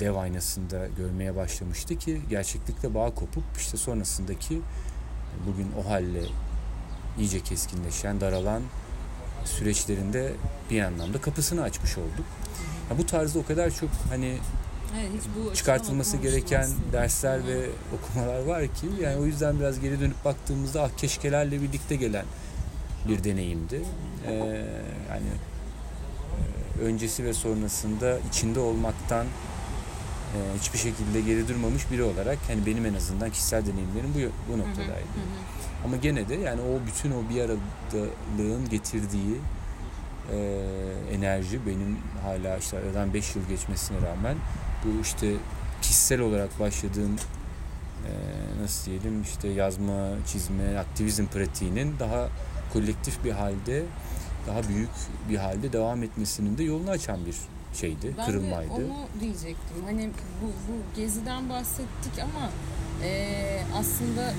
dev 0.00 0.14
aynasında 0.14 0.86
görmeye 0.96 1.36
başlamıştı 1.36 1.98
ki 1.98 2.20
gerçeklikle 2.30 2.94
bağ 2.94 3.14
kopup 3.14 3.44
işte 3.56 3.76
sonrasındaki 3.76 4.60
bugün 5.46 5.68
o 5.80 5.90
halle 5.90 6.22
iyice 7.18 7.40
keskinleşen, 7.40 8.20
daralan 8.20 8.62
süreçlerinde 9.44 10.32
bir 10.70 10.82
anlamda 10.82 11.20
kapısını 11.20 11.62
açmış 11.62 11.98
olduk. 11.98 12.26
Ya 12.90 12.98
bu 12.98 13.06
tarzda 13.06 13.38
o 13.38 13.44
kadar 13.44 13.70
çok 13.70 13.90
hani 14.08 14.38
evet, 15.00 15.22
bu 15.36 15.54
çıkartılması 15.54 16.16
gereken 16.16 16.60
aslında. 16.60 16.92
dersler 16.92 17.38
Hı. 17.38 17.46
ve 17.46 17.66
okumalar 17.94 18.42
var 18.42 18.62
ki 18.62 18.86
yani 19.02 19.16
o 19.16 19.24
yüzden 19.24 19.60
biraz 19.60 19.80
geri 19.80 20.00
dönüp 20.00 20.24
baktığımızda 20.24 20.82
ah 20.82 20.90
keşkelerle 20.96 21.62
birlikte 21.62 21.96
gelen 21.96 22.24
bir 23.08 23.24
deneyimdi. 23.24 23.82
Ee, 24.26 24.32
yani 25.10 25.26
e, 26.78 26.82
öncesi 26.82 27.24
ve 27.24 27.34
sonrasında 27.34 28.18
içinde 28.30 28.60
olmaktan 28.60 29.26
e, 30.34 30.58
hiçbir 30.58 30.78
şekilde 30.78 31.20
geri 31.20 31.48
durmamış 31.48 31.90
biri 31.90 32.02
olarak 32.02 32.38
hani 32.48 32.66
benim 32.66 32.86
en 32.86 32.94
azından 32.94 33.30
kişisel 33.30 33.66
deneyimlerim 33.66 34.14
bu, 34.14 34.52
bu 34.52 34.58
noktadaydı. 34.58 34.90
Hı 34.90 35.20
hı. 35.20 35.84
Ama 35.84 35.96
gene 35.96 36.28
de 36.28 36.34
yani 36.34 36.60
o 36.60 36.86
bütün 36.86 37.10
o 37.10 37.30
bir 37.30 37.40
aradalığın 37.40 38.68
getirdiği 38.70 39.40
e, 40.32 40.36
enerji 41.12 41.66
benim 41.66 41.98
hala 42.22 42.56
işte 42.56 42.78
aradan 42.78 43.14
5 43.14 43.36
yıl 43.36 43.48
geçmesine 43.48 43.96
rağmen 43.96 44.36
bu 44.84 45.02
işte 45.02 45.32
kişisel 45.82 46.20
olarak 46.20 46.60
başladığım 46.60 47.16
e, 48.06 48.10
nasıl 48.62 48.86
diyelim 48.86 49.22
işte 49.22 49.48
yazma, 49.48 50.08
çizme, 50.26 50.78
aktivizm 50.78 51.26
pratiğinin 51.26 51.94
daha 51.98 52.28
kolektif 52.72 53.24
bir 53.24 53.32
halde 53.32 53.82
daha 54.46 54.68
büyük 54.68 54.90
bir 55.28 55.36
halde 55.36 55.72
devam 55.72 56.02
etmesinin 56.02 56.58
de 56.58 56.62
yolunu 56.64 56.90
açan 56.90 57.26
bir 57.26 57.36
şeydi, 57.74 58.14
ben 58.18 58.26
kırılmaydı. 58.26 58.70
Ben 58.78 58.84
onu 58.84 59.06
diyecektim. 59.20 59.84
Hani 59.84 60.10
bu, 60.42 60.46
bu 60.46 60.96
geziden 60.96 61.48
bahsettik 61.48 62.18
ama 62.22 62.50
e, 63.02 63.60
aslında 63.78 64.32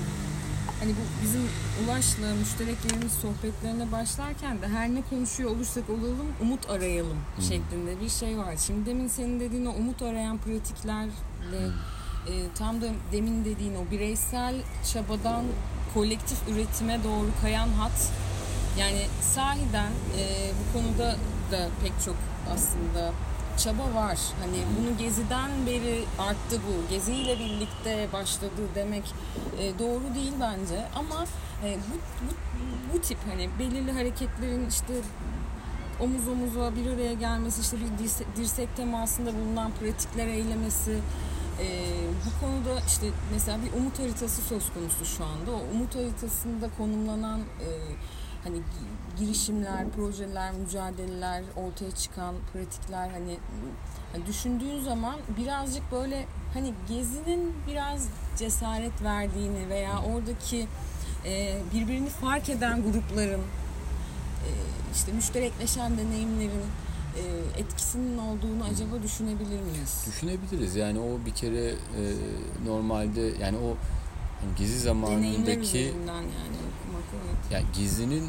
hani 0.80 0.92
bu 0.92 1.24
bizim 1.24 1.40
Ulaş'la 1.84 2.34
müştereklerimiz 2.34 3.12
sohbetlerine 3.12 3.92
başlarken 3.92 4.62
de 4.62 4.68
her 4.68 4.94
ne 4.94 5.02
konuşuyor 5.10 5.50
olursak 5.50 5.90
olalım 5.90 6.32
umut 6.40 6.70
arayalım 6.70 7.18
hmm. 7.36 7.44
şeklinde 7.44 8.00
bir 8.00 8.08
şey 8.08 8.38
var. 8.38 8.56
Şimdi 8.66 8.86
demin 8.86 9.08
senin 9.08 9.40
dediğin 9.40 9.66
o 9.66 9.70
umut 9.70 10.02
arayan 10.02 10.38
pratiklerle 10.38 11.10
hmm. 11.50 12.32
e, 12.32 12.32
tam 12.54 12.80
da 12.80 12.86
demin 13.12 13.44
dediğin 13.44 13.74
o 13.74 13.90
bireysel 13.90 14.54
çabadan 14.92 15.44
kolektif 15.94 16.38
üretime 16.48 17.04
doğru 17.04 17.30
kayan 17.42 17.68
hat 17.68 18.12
yani 18.78 19.06
sahiden 19.20 19.90
e, 20.18 20.50
bu 20.58 20.78
konuda 20.78 21.16
da 21.52 21.68
pek 21.82 21.92
çok 22.04 22.16
aslında 22.54 23.12
çaba 23.56 23.94
var. 23.94 24.18
Hani 24.40 24.58
bunu 24.78 24.98
geziden 24.98 25.50
beri 25.66 26.04
arttı 26.18 26.60
bu. 26.68 26.90
Geziyle 26.90 27.38
birlikte 27.38 28.08
başladı 28.12 28.62
demek 28.74 29.14
e, 29.58 29.78
doğru 29.78 30.14
değil 30.14 30.32
bence. 30.40 30.84
Ama 30.94 31.24
e, 31.64 31.76
bu, 31.76 32.26
bu, 32.26 32.32
bu 32.94 33.00
tip 33.00 33.18
hani 33.30 33.48
belirli 33.58 33.92
hareketlerin 33.92 34.68
işte 34.68 34.94
omuz 36.00 36.28
omuza 36.28 36.76
bir 36.76 36.90
araya 36.90 37.12
gelmesi, 37.12 37.60
işte 37.60 37.76
bir 37.76 38.04
dirsek, 38.04 38.36
dirsek 38.36 38.76
temasında 38.76 39.30
bulunan 39.34 39.70
pratikler 39.80 40.26
eylemesi, 40.26 40.98
e, 41.60 41.66
bu 42.26 42.46
konuda 42.46 42.80
işte 42.86 43.06
mesela 43.32 43.58
bir 43.64 43.80
umut 43.80 43.98
haritası 43.98 44.42
söz 44.42 44.72
konusu 44.72 45.04
şu 45.16 45.24
anda. 45.24 45.50
O 45.50 45.74
umut 45.74 45.94
haritasında 45.94 46.68
konumlanan 46.78 47.40
e, 47.40 47.68
hani 48.44 48.56
girişimler, 49.18 49.90
projeler, 49.96 50.52
mücadeleler, 50.52 51.42
ortaya 51.56 51.90
çıkan 51.90 52.34
pratikler 52.52 53.08
hani, 53.08 53.38
düşündüğün 54.26 54.80
zaman 54.80 55.16
birazcık 55.38 55.92
böyle 55.92 56.26
hani 56.54 56.74
gezinin 56.88 57.52
biraz 57.68 58.08
cesaret 58.38 59.02
verdiğini 59.02 59.68
veya 59.68 60.02
oradaki 60.02 60.66
e, 61.24 61.58
birbirini 61.74 62.08
fark 62.08 62.48
eden 62.48 62.82
grupların 62.82 63.40
e, 63.40 64.50
işte 64.94 65.12
müşterekleşen 65.12 65.98
deneyimlerin 65.98 66.64
e, 67.16 67.22
etkisinin 67.60 68.18
olduğunu 68.18 68.64
acaba 68.64 69.02
düşünebilir 69.02 69.60
miyiz? 69.60 70.04
Düşünebiliriz. 70.06 70.76
Yani 70.76 70.98
o 70.98 71.26
bir 71.26 71.34
kere 71.34 71.64
e, 71.70 72.02
normalde 72.66 73.20
yani 73.20 73.56
o 73.56 73.68
yani 74.42 74.56
gezi 74.58 74.78
zamanındaki 74.78 75.78
yani 75.78 75.92
okumak 76.06 77.06
evet. 77.12 77.52
yani 77.52 77.64
gezinin 77.78 78.24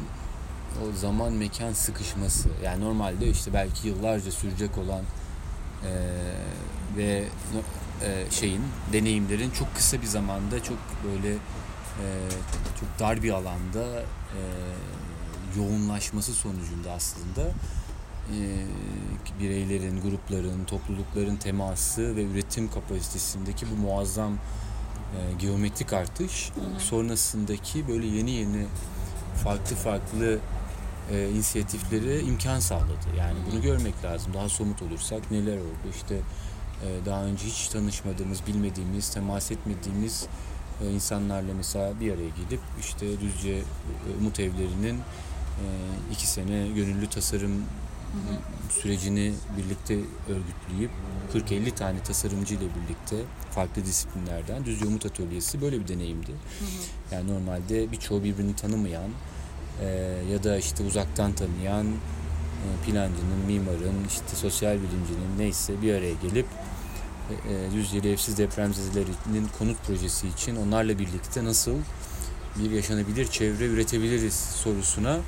o 0.82 0.96
zaman 0.96 1.32
mekan 1.32 1.72
sıkışması 1.72 2.48
yani 2.64 2.84
normalde 2.84 3.28
işte 3.28 3.52
belki 3.52 3.88
yıllarca 3.88 4.30
sürecek 4.32 4.78
olan 4.78 5.02
e, 5.84 5.92
ve 6.96 7.24
e, 8.02 8.30
şeyin 8.30 8.62
deneyimlerin 8.92 9.50
çok 9.50 9.74
kısa 9.74 10.02
bir 10.02 10.06
zamanda 10.06 10.62
çok 10.62 10.78
böyle 11.04 11.32
e, 11.32 12.06
çok 12.80 12.98
dar 12.98 13.22
bir 13.22 13.30
alanda 13.30 14.00
e, 14.00 14.40
yoğunlaşması 15.56 16.32
sonucunda 16.32 16.92
aslında 16.92 17.42
e, 18.34 18.38
bireylerin, 19.40 20.00
grupların, 20.00 20.64
toplulukların 20.64 21.36
teması 21.36 22.16
ve 22.16 22.24
üretim 22.24 22.70
kapasitesindeki 22.70 23.66
bu 23.70 23.86
muazzam 23.86 24.32
e, 24.32 24.38
geometrik 25.38 25.92
artış 25.92 26.50
hı 26.54 26.60
hı. 26.60 26.80
sonrasındaki 26.80 27.88
böyle 27.88 28.06
yeni 28.06 28.30
yeni 28.30 28.66
farklı 29.44 29.76
farklı 29.76 30.38
e, 31.12 31.30
inisiyatiflere 31.30 32.20
imkan 32.20 32.60
sağladı. 32.60 33.08
Yani 33.18 33.38
bunu 33.52 33.62
görmek 33.62 34.04
lazım. 34.04 34.34
Daha 34.34 34.48
somut 34.48 34.82
olursak 34.82 35.30
neler 35.30 35.56
oldu? 35.56 35.88
İşte 35.96 36.14
e, 36.14 37.06
daha 37.06 37.24
önce 37.24 37.46
hiç 37.46 37.68
tanışmadığımız, 37.68 38.46
bilmediğimiz, 38.46 39.10
temas 39.10 39.50
etmediğimiz 39.50 40.26
e, 40.82 40.90
insanlarla 40.90 41.54
mesela 41.54 42.00
bir 42.00 42.12
araya 42.12 42.28
gidip 42.28 42.60
işte 42.80 43.20
Düzce 43.20 43.52
e, 43.52 43.62
Umut 44.20 44.40
Evleri'nin 44.40 44.96
e, 44.96 45.66
iki 46.12 46.26
sene 46.26 46.68
gönüllü 46.68 47.06
tasarım 47.06 47.64
sürecini 48.70 49.32
birlikte 49.56 49.98
örgütleyip 50.28 50.90
40-50 51.34 51.74
tane 51.74 52.02
tasarımcı 52.02 52.54
ile 52.54 52.60
birlikte 52.60 53.16
farklı 53.50 53.84
disiplinlerden 53.84 54.64
Düzce 54.64 54.86
Umut 54.86 55.06
Atölyesi 55.06 55.60
böyle 55.60 55.80
bir 55.80 55.88
deneyimdi. 55.88 56.30
Yani 57.12 57.32
normalde 57.32 57.92
birçoğu 57.92 58.24
birbirini 58.24 58.56
tanımayan 58.56 59.10
e, 59.80 59.86
ya 60.32 60.44
da 60.44 60.58
işte 60.58 60.84
uzaktan 60.84 61.32
tanıyan 61.32 61.86
e, 61.86 62.86
plancının, 62.86 63.38
mimarın, 63.46 64.04
işte 64.08 64.36
sosyal 64.36 64.74
bilimcinin 64.74 65.38
neyse 65.38 65.82
bir 65.82 65.94
araya 65.94 66.14
gelip 66.22 66.46
e, 67.30 67.52
e 67.54 67.72
Düzce'li 67.72 68.12
evsiz 68.12 68.38
depremzedelerinin 68.38 69.48
konut 69.58 69.76
projesi 69.86 70.28
için 70.28 70.56
onlarla 70.56 70.98
birlikte 70.98 71.44
nasıl 71.44 71.76
bir 72.56 72.70
yaşanabilir 72.70 73.26
çevre 73.26 73.64
üretebiliriz 73.64 74.34
sorusuna 74.34 75.10
hı 75.10 75.16
hı. 75.16 75.22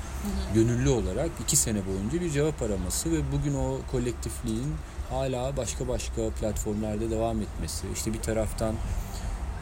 gönüllü 0.54 0.88
olarak 0.88 1.30
iki 1.42 1.56
sene 1.56 1.86
boyunca 1.86 2.20
bir 2.20 2.30
cevap 2.30 2.62
araması 2.62 3.12
ve 3.12 3.16
bugün 3.32 3.54
o 3.54 3.78
kolektifliğin 3.90 4.74
hala 5.10 5.56
başka 5.56 5.88
başka 5.88 6.30
platformlarda 6.30 7.10
devam 7.10 7.40
etmesi. 7.40 7.86
İşte 7.94 8.12
bir 8.12 8.20
taraftan 8.20 8.74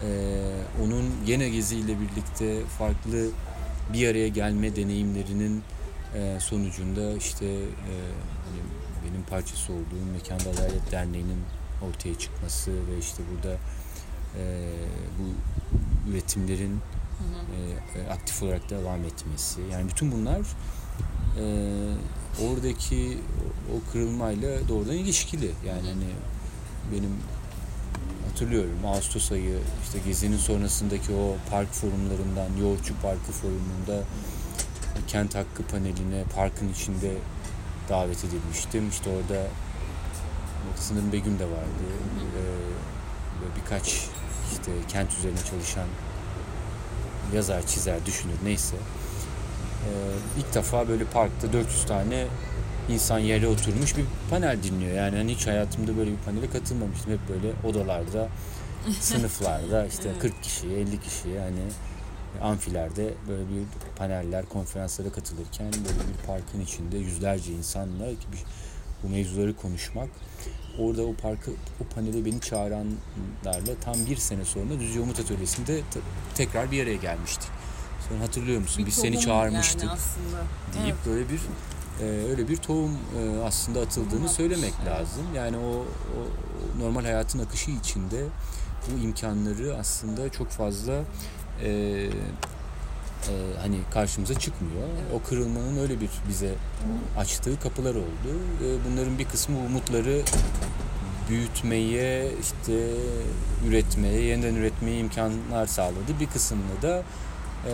e, 0.02 0.08
onun 0.84 1.04
gene 1.26 1.48
geziyle 1.48 1.96
birlikte 2.00 2.66
farklı 2.78 3.28
bir 3.92 4.08
araya 4.08 4.28
gelme 4.28 4.76
deneyimlerinin 4.76 5.62
e, 6.14 6.40
sonucunda 6.40 7.12
işte 7.12 7.46
e, 7.46 7.94
hani 8.44 8.60
benim 9.04 9.22
parçası 9.22 9.72
olduğum 9.72 10.12
Mekanda 10.12 10.50
Adalet 10.50 10.92
Derneği'nin 10.92 11.42
ortaya 11.88 12.18
çıkması 12.18 12.70
ve 12.70 12.98
işte 13.00 13.22
burada 13.34 13.56
e, 14.38 14.42
bu 15.18 15.24
üretimlerin 16.10 16.80
e, 17.94 17.98
e, 17.98 18.10
aktif 18.10 18.42
olarak 18.42 18.70
devam 18.70 19.04
etmesi. 19.04 19.60
Yani 19.72 19.88
bütün 19.88 20.12
bunlar 20.12 20.38
e, 21.38 21.44
oradaki 22.48 23.18
o 23.74 23.92
kırılmayla 23.92 24.68
doğrudan 24.68 24.94
ilişkili. 24.94 25.50
Yani 25.66 25.88
hani 25.88 26.08
benim 26.92 27.16
hatırlıyorum 28.28 28.78
Ağustos 28.86 29.32
ayı 29.32 29.58
işte 29.84 29.98
gezinin 30.06 30.36
sonrasındaki 30.36 31.12
o 31.12 31.36
park 31.50 31.72
forumlarından 31.72 32.56
Yoğurtçu 32.60 32.94
Parkı 33.02 33.32
forumunda 33.32 34.04
kent 35.06 35.34
hakkı 35.34 35.62
paneline 35.62 36.24
parkın 36.36 36.72
içinde 36.72 37.12
davet 37.88 38.24
edilmiştim. 38.24 38.88
İşte 38.88 39.10
orada 39.10 39.46
sanırım 40.76 41.12
Begüm 41.12 41.38
de 41.38 41.44
vardı. 41.44 41.84
Ee, 42.36 43.56
birkaç 43.60 44.08
işte 44.52 44.72
kent 44.88 45.18
üzerine 45.18 45.38
çalışan 45.50 45.86
yazar, 47.34 47.66
çizer, 47.66 48.06
düşünür 48.06 48.36
neyse. 48.44 48.76
Ee, 48.76 49.90
ilk 50.38 50.54
defa 50.54 50.88
böyle 50.88 51.04
parkta 51.04 51.52
400 51.52 51.86
tane 51.86 52.26
insan 52.88 53.18
yere 53.18 53.48
oturmuş 53.48 53.96
bir 53.96 54.04
panel 54.30 54.62
dinliyor. 54.62 54.92
Yani 54.92 55.16
hani 55.16 55.34
hiç 55.34 55.46
hayatımda 55.46 55.96
böyle 55.96 56.10
bir 56.10 56.16
panele 56.16 56.50
katılmamıştım. 56.50 57.12
Hep 57.12 57.20
böyle 57.28 57.52
odalarda, 57.64 58.28
sınıflarda 59.00 59.86
işte 59.86 60.12
40 60.20 60.42
kişi, 60.42 60.66
50 60.66 61.00
kişi 61.00 61.28
yani 61.28 61.60
amfilerde 62.42 63.14
böyle 63.28 63.42
bir 63.42 63.62
paneller, 63.96 64.46
konferanslara 64.46 65.12
katılırken 65.12 65.66
böyle 65.66 66.08
bir 66.08 66.26
parkın 66.26 66.60
içinde 66.60 66.98
yüzlerce 66.98 67.52
insanla 67.52 68.06
bu 69.02 69.08
mevzuları 69.08 69.56
konuşmak. 69.56 70.08
Orada 70.78 71.02
o 71.02 71.14
parkı, 71.14 71.50
o 71.80 71.94
panele 71.94 72.24
beni 72.24 72.40
çağıranlarla 72.40 73.80
tam 73.80 73.94
bir 74.10 74.16
sene 74.16 74.44
sonra 74.44 74.80
Düzce 74.80 75.00
Umut 75.00 75.20
Atölyesi'nde 75.20 75.80
tekrar 76.34 76.70
bir 76.70 76.82
araya 76.82 76.96
gelmiştik. 76.96 77.48
Sonra 78.08 78.20
hatırlıyor 78.20 78.60
musun? 78.60 78.82
Bir 78.82 78.86
Biz 78.86 78.94
seni 78.94 79.20
çağırmıştık 79.20 79.82
yani 79.82 79.92
aslında. 79.92 80.36
deyip 80.74 80.96
evet. 81.06 81.06
böyle 81.06 81.28
bir 81.28 81.40
e, 82.00 82.30
öyle 82.30 82.48
bir 82.48 82.56
tohum 82.56 82.92
e, 82.92 83.44
aslında 83.44 83.80
atıldığını 83.80 84.10
tohum 84.10 84.28
söylemek 84.28 84.72
atmış, 84.72 84.88
lazım. 84.88 85.22
Evet. 85.26 85.36
Yani 85.36 85.56
o, 85.56 85.84
o 86.16 86.20
normal 86.80 87.02
hayatın 87.02 87.38
akışı 87.38 87.70
içinde 87.70 88.24
bu 88.90 89.04
imkanları 89.04 89.76
aslında 89.76 90.28
çok 90.32 90.48
fazla 90.48 91.02
e, 91.64 92.10
e, 93.28 93.60
hani 93.60 93.76
karşımıza 93.90 94.34
çıkmıyor. 94.34 94.88
O 95.14 95.28
kırılmanın 95.28 95.78
öyle 95.78 96.00
bir 96.00 96.10
bize 96.28 96.54
açtığı 97.18 97.60
kapılar 97.60 97.94
oldu. 97.94 98.30
E, 98.64 98.66
bunların 98.90 99.18
bir 99.18 99.24
kısmı 99.24 99.58
umutları 99.58 100.22
büyütmeye, 101.28 102.32
işte 102.40 102.90
üretmeye, 103.68 104.22
yeniden 104.22 104.54
üretmeye 104.54 104.98
imkanlar 104.98 105.66
sağladı. 105.66 106.20
Bir 106.20 106.26
kısmını 106.26 106.82
da 106.82 107.02
e, 107.66 107.72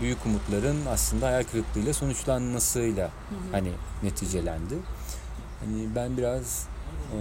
büyük 0.00 0.26
umutların 0.26 0.76
aslında 0.90 1.26
hayal 1.26 1.42
kırıklığıyla 1.44 1.94
sonuçlanmasıyla 1.94 3.04
hı 3.04 3.08
hı. 3.08 3.52
hani 3.52 3.70
neticelendi. 4.02 4.74
Hani 5.64 5.86
ben 5.94 6.16
biraz 6.16 6.66
e, 7.12 7.18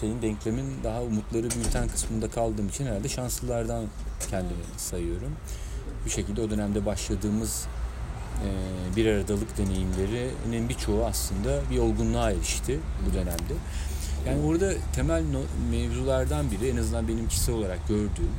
şeyin 0.00 0.22
denklemin 0.22 0.84
daha 0.84 1.02
umutları 1.02 1.50
büyüten 1.50 1.88
kısmında 1.88 2.30
kaldığım 2.30 2.68
için 2.68 2.86
herhalde 2.86 3.08
şanslılardan 3.08 3.84
kendimi 4.30 4.64
sayıyorum. 4.76 5.32
Bir 6.08 6.12
şekilde 6.12 6.40
o 6.40 6.50
dönemde 6.50 6.86
başladığımız 6.86 7.66
e, 8.44 8.46
bir 8.96 9.06
aradalık 9.06 9.58
deneyimlerinin 9.58 10.68
birçoğu 10.68 11.04
aslında 11.04 11.60
bir 11.70 11.78
olgunluğa 11.78 12.30
erişti 12.30 12.80
bu 13.06 13.14
dönemde. 13.14 13.54
Yani 14.26 14.46
orada 14.46 14.72
temel 14.92 15.24
mevzulardan 15.70 16.50
biri 16.50 16.68
en 16.68 16.76
azından 16.76 17.08
benim 17.08 17.28
kişisel 17.28 17.54
olarak 17.54 17.88
gördüğüm 17.88 18.30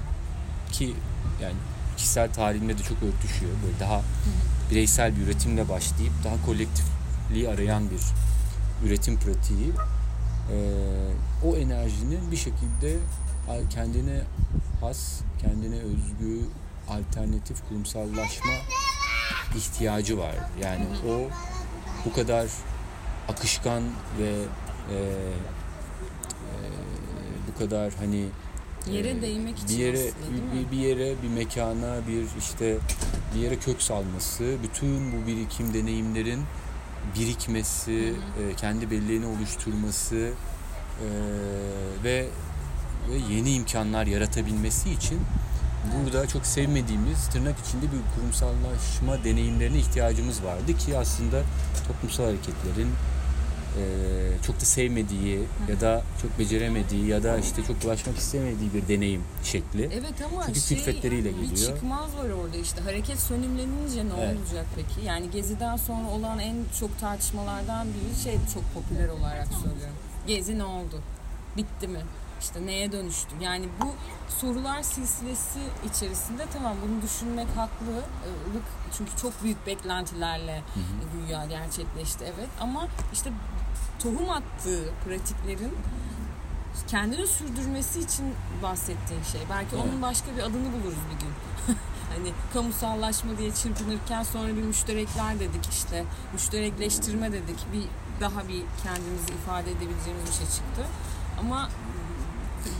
ki 0.71 0.93
yani 1.41 1.55
kişisel 1.97 2.33
tarihimle 2.33 2.77
de 2.77 2.83
çok 2.83 2.97
örtüşüyor. 2.97 3.51
Böyle 3.65 3.79
daha 3.79 4.01
bireysel 4.71 5.15
bir 5.15 5.21
üretimle 5.21 5.69
başlayıp 5.69 6.13
daha 6.23 6.45
kolektifliği 6.45 7.49
arayan 7.49 7.83
bir 7.89 8.01
üretim 8.87 9.19
pratiği 9.19 9.71
e, 10.51 10.57
o 11.45 11.55
enerjinin 11.55 12.31
bir 12.31 12.37
şekilde 12.37 12.97
kendine 13.69 14.21
has, 14.81 15.21
kendine 15.41 15.75
özgü, 15.75 16.41
alternatif 16.89 17.67
kurumsallaşma 17.69 18.51
ihtiyacı 19.55 20.17
var. 20.17 20.35
Yani 20.61 20.85
o 21.09 21.29
bu 22.05 22.13
kadar 22.13 22.47
akışkan 23.27 23.83
ve 24.19 24.29
e, 24.29 24.95
e, 24.95 26.57
bu 27.47 27.59
kadar 27.59 27.93
hani 27.93 28.25
Yere 28.91 29.09
e, 29.09 29.21
değmek 29.21 29.57
için 29.57 29.69
bir 29.69 29.83
yere 29.83 29.97
aslında, 29.97 30.53
bir, 30.53 30.71
bir 30.71 30.77
yere 30.77 31.15
bir 31.23 31.27
mekana 31.27 32.07
bir 32.07 32.39
işte 32.39 32.77
bir 33.35 33.39
yere 33.39 33.55
kök 33.55 33.81
salması 33.81 34.55
bütün 34.63 35.11
bu 35.11 35.27
birikim 35.27 35.73
deneyimlerin 35.73 36.43
birikmesi 37.19 38.13
e, 38.39 38.55
kendi 38.55 38.91
belleğini 38.91 39.25
oluşturması 39.25 40.15
e, 40.15 41.07
ve 42.03 42.27
ve 43.09 43.33
yeni 43.33 43.53
imkanlar 43.53 44.07
yaratabilmesi 44.07 44.89
için 44.89 45.19
burada 45.95 46.27
çok 46.27 46.45
sevmediğimiz 46.45 47.27
tırnak 47.29 47.55
içinde 47.67 47.83
bir 47.85 48.15
kurumsallaşma 48.15 49.23
deneyimlerine 49.23 49.77
ihtiyacımız 49.77 50.43
vardı 50.43 50.77
ki 50.77 50.97
aslında 50.97 51.41
toplumsal 51.87 52.23
hareketlerin 52.23 52.89
e, 53.77 53.81
çok 54.45 54.61
da 54.61 54.65
sevmediği 54.65 55.39
ya 55.69 55.81
da 55.81 56.03
çok 56.21 56.39
beceremediği 56.39 57.07
ya 57.07 57.23
da 57.23 57.37
işte 57.37 57.63
çok 57.63 57.85
ulaşmak 57.85 58.17
istemediği 58.17 58.73
bir 58.73 58.87
deneyim 58.87 59.23
şekli. 59.43 59.83
Evet 59.93 60.13
ama 60.31 60.45
Çünkü 60.45 60.59
şey, 60.59 60.77
külfetleriyle 60.77 61.29
bir 61.29 61.41
geliyor. 61.49 61.55
çıkmaz 61.75 62.15
var 62.15 62.29
orada 62.29 62.57
işte. 62.57 62.81
Hareket 62.81 63.19
sönümlenince 63.19 64.05
ne 64.05 64.09
Evet. 64.23 64.37
olacak 64.37 64.65
peki? 64.75 65.05
Yani 65.07 65.31
Gezi'den 65.31 65.77
sonra 65.77 66.09
olan 66.09 66.39
en 66.39 66.55
çok 66.79 66.99
tartışmalardan 66.99 67.87
biri 67.87 68.23
şey 68.23 68.33
çok 68.53 68.63
popüler 68.73 69.09
olarak 69.09 69.47
söylüyorum. 69.47 69.95
Gezi 70.27 70.57
ne 70.59 70.63
oldu? 70.63 71.01
Bitti 71.57 71.87
mi? 71.87 71.99
İşte 72.39 72.65
neye 72.65 72.91
dönüştü? 72.91 73.35
Yani 73.41 73.65
bu 73.81 73.93
sorular 74.39 74.81
silsilesi 74.81 75.59
içerisinde 75.89 76.45
tamam 76.53 76.75
bunu 76.87 77.01
düşünmek 77.01 77.47
haklı. 77.55 77.91
Ee, 77.91 78.55
lık 78.55 78.63
Çünkü 78.97 79.11
çok 79.21 79.43
büyük 79.43 79.67
beklentilerle 79.67 80.61
güya 81.13 81.45
gerçekleşti 81.45 82.23
evet. 82.23 82.49
Ama 82.61 82.87
işte 83.13 83.31
tohum 83.99 84.29
attığı 84.29 84.89
pratiklerin 85.05 85.73
kendini 86.87 87.27
sürdürmesi 87.27 87.99
için 87.99 88.25
bahsettiğin 88.63 89.23
şey. 89.23 89.41
Belki 89.49 89.75
Evet. 89.75 89.85
onun 89.85 90.01
başka 90.01 90.35
bir 90.37 90.43
adını 90.43 90.73
buluruz 90.73 90.99
bir 91.13 91.19
gün. 91.19 91.33
hani 92.17 92.31
kamusallaşma 92.53 93.37
diye 93.37 93.53
çırpınırken 93.53 94.23
sonra 94.23 94.47
bir 94.47 94.61
müşterekler 94.61 95.39
dedik 95.39 95.65
işte. 95.71 96.05
Müşterekleştirme 96.33 97.31
dedik. 97.31 97.59
Bir 97.73 97.83
daha 98.21 98.47
bir 98.47 98.63
kendimizi 98.83 99.33
ifade 99.43 99.71
edebileceğimiz 99.71 100.25
bir 100.27 100.33
şey 100.33 100.45
çıktı. 100.45 100.85
Ama 101.39 101.69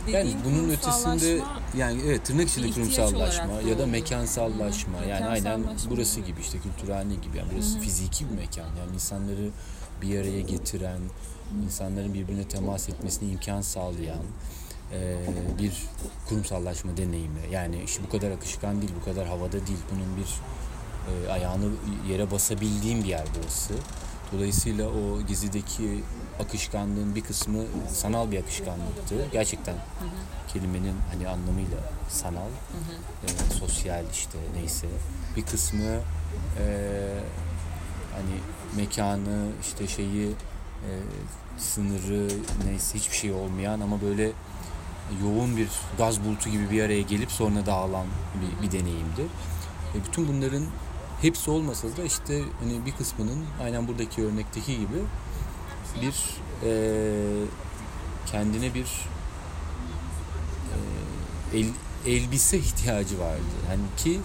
Yani 0.07 0.35
bunun 0.45 0.69
ötesinde 0.69 1.41
yani 1.77 2.01
evet 2.05 2.25
tırnak 2.25 2.49
içinde 2.49 2.71
kurumsallaşma 2.71 3.61
ya 3.69 3.79
da 3.79 3.85
mekansallaşma. 3.85 5.01
Hı 5.01 5.09
yani 5.09 5.25
aynen 5.25 5.63
burası 5.89 6.19
gibi 6.19 6.41
işte 6.41 6.57
kültürhane 6.59 7.15
gibi. 7.15 7.37
Yani 7.37 7.49
burası 7.53 7.75
Hı 7.75 7.79
hı. 7.79 7.83
fiziki 7.83 8.29
bir 8.29 8.35
mekan. 8.35 8.65
Yani 8.65 8.93
insanları 8.93 9.49
bir 10.01 10.19
araya 10.19 10.41
getiren 10.41 10.99
insanların 11.65 12.13
birbirine 12.13 12.43
temas 12.47 12.89
etmesine 12.89 13.29
imkan 13.29 13.61
sağlayan 13.61 14.23
e, 14.93 15.17
bir 15.59 15.73
kurumsallaşma 16.29 16.97
deneyimi. 16.97 17.39
Yani 17.51 17.83
işte 17.85 18.03
bu 18.07 18.09
kadar 18.09 18.31
akışkan 18.31 18.81
değil 18.81 18.91
bu 19.01 19.05
kadar 19.05 19.27
havada 19.27 19.51
değil. 19.67 19.79
Bunun 19.91 20.17
bir 20.17 20.29
e, 21.27 21.31
ayağını 21.31 21.71
yere 22.09 22.31
basabildiğim 22.31 23.03
bir 23.03 23.09
yer 23.09 23.25
burası. 23.39 23.73
Dolayısıyla 24.33 24.89
o 24.89 25.21
gezideki 25.27 26.03
akışkanlığın 26.39 27.15
bir 27.15 27.21
kısmı 27.21 27.63
sanal 27.93 28.31
bir 28.31 28.39
akışkanlıktı. 28.39 29.15
Gerçekten 29.31 29.75
kelimenin 30.53 30.95
hani 31.11 31.27
anlamıyla 31.27 31.77
sanal, 32.09 32.49
e, 33.23 33.53
sosyal 33.53 34.03
işte 34.11 34.37
neyse. 34.55 34.87
Bir 35.35 35.45
kısmı 35.45 35.83
e, 36.59 36.65
hani 38.13 38.35
mekanı 38.77 39.47
işte 39.61 39.87
şeyi 39.87 40.27
e, 40.27 40.89
sınırı 41.57 42.27
neyse 42.65 42.97
hiçbir 42.97 43.15
şey 43.15 43.31
olmayan 43.31 43.79
ama 43.79 44.01
böyle 44.01 44.31
yoğun 45.23 45.57
bir 45.57 45.69
gaz 45.97 46.23
bulutu 46.25 46.49
gibi 46.49 46.71
bir 46.71 46.83
araya 46.83 47.01
gelip 47.01 47.31
sonra 47.31 47.65
dağılan 47.65 48.05
bir, 48.35 48.67
bir 48.67 48.71
deneyimdi. 48.71 49.21
E, 49.95 50.05
bütün 50.07 50.27
bunların 50.27 50.63
hepsi 51.21 51.51
olmasa 51.51 51.87
da 51.97 52.03
işte 52.03 52.41
hani 52.59 52.85
bir 52.85 52.91
kısmının 52.91 53.45
aynen 53.63 53.87
buradaki 53.87 54.23
örnekteki 54.23 54.79
gibi 54.79 54.97
bir 56.01 56.15
e, 56.63 56.71
kendine 58.31 58.73
bir 58.73 58.87
e, 61.53 61.59
el, 61.59 61.67
elbise 62.05 62.57
ihtiyacı 62.57 63.19
vardı. 63.19 63.41
Hani 63.67 63.81
ki 63.97 64.19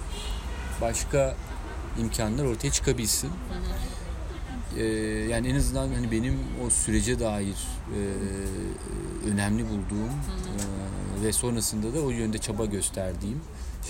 başka 0.80 1.36
imkanlar 2.00 2.44
ortaya 2.44 2.70
çıkabilsin. 2.70 3.30
E, 4.76 4.84
yani 5.30 5.48
en 5.48 5.56
azından 5.56 5.88
hani 5.88 6.10
benim 6.10 6.38
o 6.66 6.70
sürece 6.70 7.20
dair 7.20 7.56
e, 7.96 8.00
önemli 9.30 9.64
bulduğum 9.68 10.10
e, 11.20 11.24
ve 11.24 11.32
sonrasında 11.32 11.94
da 11.94 12.00
o 12.00 12.10
yönde 12.10 12.38
çaba 12.38 12.64
gösterdiğim 12.64 13.40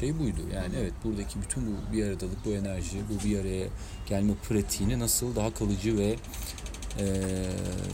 şey 0.00 0.18
buydu. 0.18 0.40
Yani 0.54 0.74
evet 0.80 0.92
buradaki 1.04 1.42
bütün 1.42 1.66
bu 1.66 1.92
bir 1.92 2.06
aradalık, 2.06 2.44
bu 2.44 2.50
enerji, 2.50 2.98
bu 3.10 3.28
bir 3.28 3.40
araya 3.40 3.66
gelme 4.06 4.32
pratiğini 4.48 4.98
nasıl 4.98 5.36
daha 5.36 5.54
kalıcı 5.54 5.98
ve 5.98 6.16
e, 6.98 7.04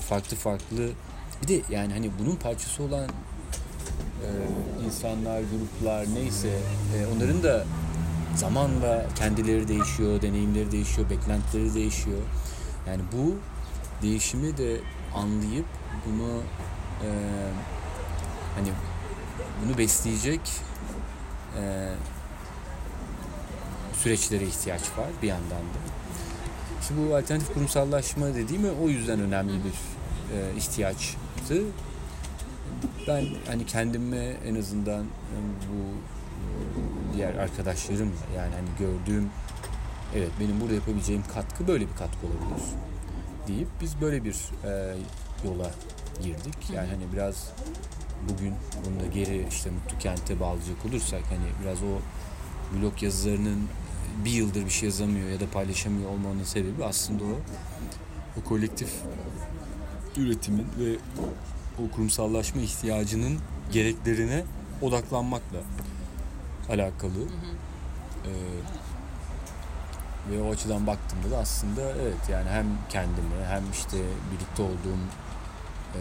farklı 0.08 0.36
farklı 0.36 0.90
bir 1.42 1.48
de 1.48 1.60
yani 1.70 1.92
hani 1.92 2.10
bunun 2.18 2.36
parçası 2.36 2.82
olan 2.82 3.04
e, 3.04 4.28
insanlar, 4.86 5.40
gruplar 5.40 6.06
neyse 6.14 6.48
e, 6.96 7.16
onların 7.16 7.42
da 7.42 7.64
zamanla 8.36 9.06
kendileri 9.18 9.68
değişiyor, 9.68 10.22
deneyimleri 10.22 10.72
değişiyor, 10.72 11.10
beklentileri 11.10 11.74
değişiyor. 11.74 12.20
Yani 12.86 13.02
bu 13.12 13.36
değişimi 14.02 14.56
de 14.56 14.80
anlayıp 15.14 15.66
bunu 16.06 16.42
e, 17.04 17.08
hani 18.54 18.68
bunu 19.64 19.78
besleyecek 19.78 20.40
e, 21.58 21.92
süreçlere 24.02 24.44
ihtiyaç 24.44 24.82
var 24.82 25.08
bir 25.22 25.28
yandan 25.28 25.50
da. 25.50 25.89
İşte 26.80 26.94
bu 26.96 27.16
alternatif 27.16 27.54
kurumsallaşma 27.54 28.34
dediğim 28.34 28.62
o 28.82 28.88
yüzden 28.88 29.20
önemli 29.20 29.52
bir 29.52 29.74
e, 30.36 30.56
ihtiyaçtı. 30.56 31.62
Ben 33.08 33.24
hani 33.46 33.66
kendime 33.66 34.36
en 34.46 34.54
azından 34.54 35.04
bu 35.72 35.94
diğer 37.16 37.34
arkadaşlarımla 37.34 38.14
yani 38.36 38.54
hani 38.54 38.68
gördüğüm 38.78 39.30
evet 40.16 40.30
benim 40.40 40.60
burada 40.60 40.74
yapabileceğim 40.74 41.22
katkı 41.34 41.68
böyle 41.68 41.84
bir 41.84 41.96
katkı 41.96 42.26
olabilir 42.26 42.64
deyip 43.48 43.68
biz 43.80 44.00
böyle 44.00 44.24
bir 44.24 44.36
e, 44.64 44.96
yola 45.44 45.70
girdik. 46.22 46.70
Yani 46.74 46.88
hani 46.88 47.12
biraz 47.12 47.52
bugün 48.28 48.54
bunu 48.86 49.00
da 49.00 49.06
geri 49.14 49.46
işte 49.48 49.70
Mutlu 49.70 49.98
Kent'e 49.98 50.40
bağlayacak 50.40 50.86
olursak 50.88 51.22
hani 51.28 51.64
biraz 51.64 51.78
o 51.82 51.98
blog 52.76 53.02
yazılarının 53.02 53.68
bir 54.24 54.30
yıldır 54.30 54.64
bir 54.64 54.70
şey 54.70 54.88
yazamıyor 54.88 55.30
ya 55.30 55.40
da 55.40 55.50
paylaşamıyor 55.52 56.10
olmanın 56.10 56.44
sebebi 56.44 56.84
aslında 56.84 57.24
o 57.24 57.36
o 58.40 58.48
kolektif 58.48 58.90
üretimin 60.16 60.66
ve 60.78 60.96
o 61.84 61.90
kurumsallaşma 61.94 62.60
ihtiyacının 62.60 63.38
gereklerine 63.72 64.44
odaklanmakla 64.82 65.58
alakalı. 66.68 67.24
Ee, 68.26 68.30
ve 70.30 70.42
o 70.42 70.52
açıdan 70.52 70.86
baktığımda 70.86 71.30
da 71.30 71.38
aslında 71.38 71.80
evet 72.02 72.28
yani 72.30 72.48
hem 72.48 72.66
kendimi 72.88 73.44
hem 73.48 73.62
işte 73.72 73.96
birlikte 74.32 74.62
olduğum 74.62 75.02
e, 75.94 76.00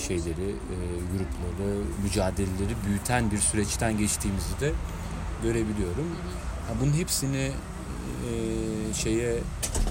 şeyleri, 0.00 0.50
e, 0.50 0.76
grupları, 1.12 1.78
mücadeleleri 2.02 2.74
büyüten 2.86 3.30
bir 3.30 3.38
süreçten 3.38 3.98
geçtiğimizi 3.98 4.60
de 4.60 4.72
görebiliyorum. 5.42 6.16
Ha, 6.68 6.74
bunun 6.80 6.92
hepsini 6.92 7.52
e, 8.28 8.32
şeye 8.94 9.38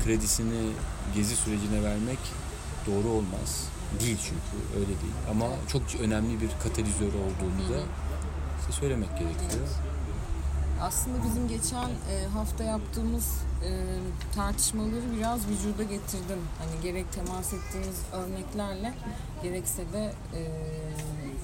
kredisini 0.03 0.71
gezi 1.15 1.35
sürecine 1.35 1.83
vermek 1.83 2.19
doğru 2.87 3.09
olmaz. 3.09 3.67
Değil 3.99 4.17
çünkü 4.23 4.75
öyle 4.75 4.87
değil. 4.87 5.13
Ama 5.31 5.45
çok 5.71 5.81
önemli 6.01 6.41
bir 6.41 6.49
katalizör 6.63 7.07
olduğunu 7.07 7.69
da 7.73 7.79
size 8.59 8.71
söylemek 8.79 9.09
gerekiyor. 9.09 9.67
Aslında 10.81 11.17
bizim 11.23 11.47
geçen 11.47 11.89
e, 11.89 12.27
hafta 12.33 12.63
yaptığımız 12.63 13.25
e, 13.65 13.69
tartışmaları 14.35 15.17
biraz 15.17 15.39
vücuda 15.47 15.83
getirdim. 15.83 16.39
Hani 16.59 16.81
gerek 16.83 17.05
temas 17.13 17.53
ettiğimiz 17.53 17.99
örneklerle 18.13 18.93
gerekse 19.43 19.93
de 19.93 20.13
e, 20.35 20.41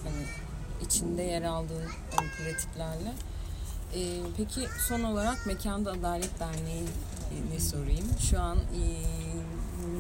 hani 0.04 0.26
içinde 0.86 1.22
yer 1.22 1.42
aldığın 1.44 1.84
hani 2.16 2.28
pratiklerle. 2.38 3.14
E, 3.96 4.22
peki 4.38 4.68
son 4.88 5.04
olarak 5.04 5.46
Mekanda 5.46 5.92
Adalet 5.92 6.40
Derneği 6.40 6.88
ne 7.54 7.60
sorayım? 7.60 8.08
Şu 8.30 8.40
an 8.40 8.58
e, 8.58 8.82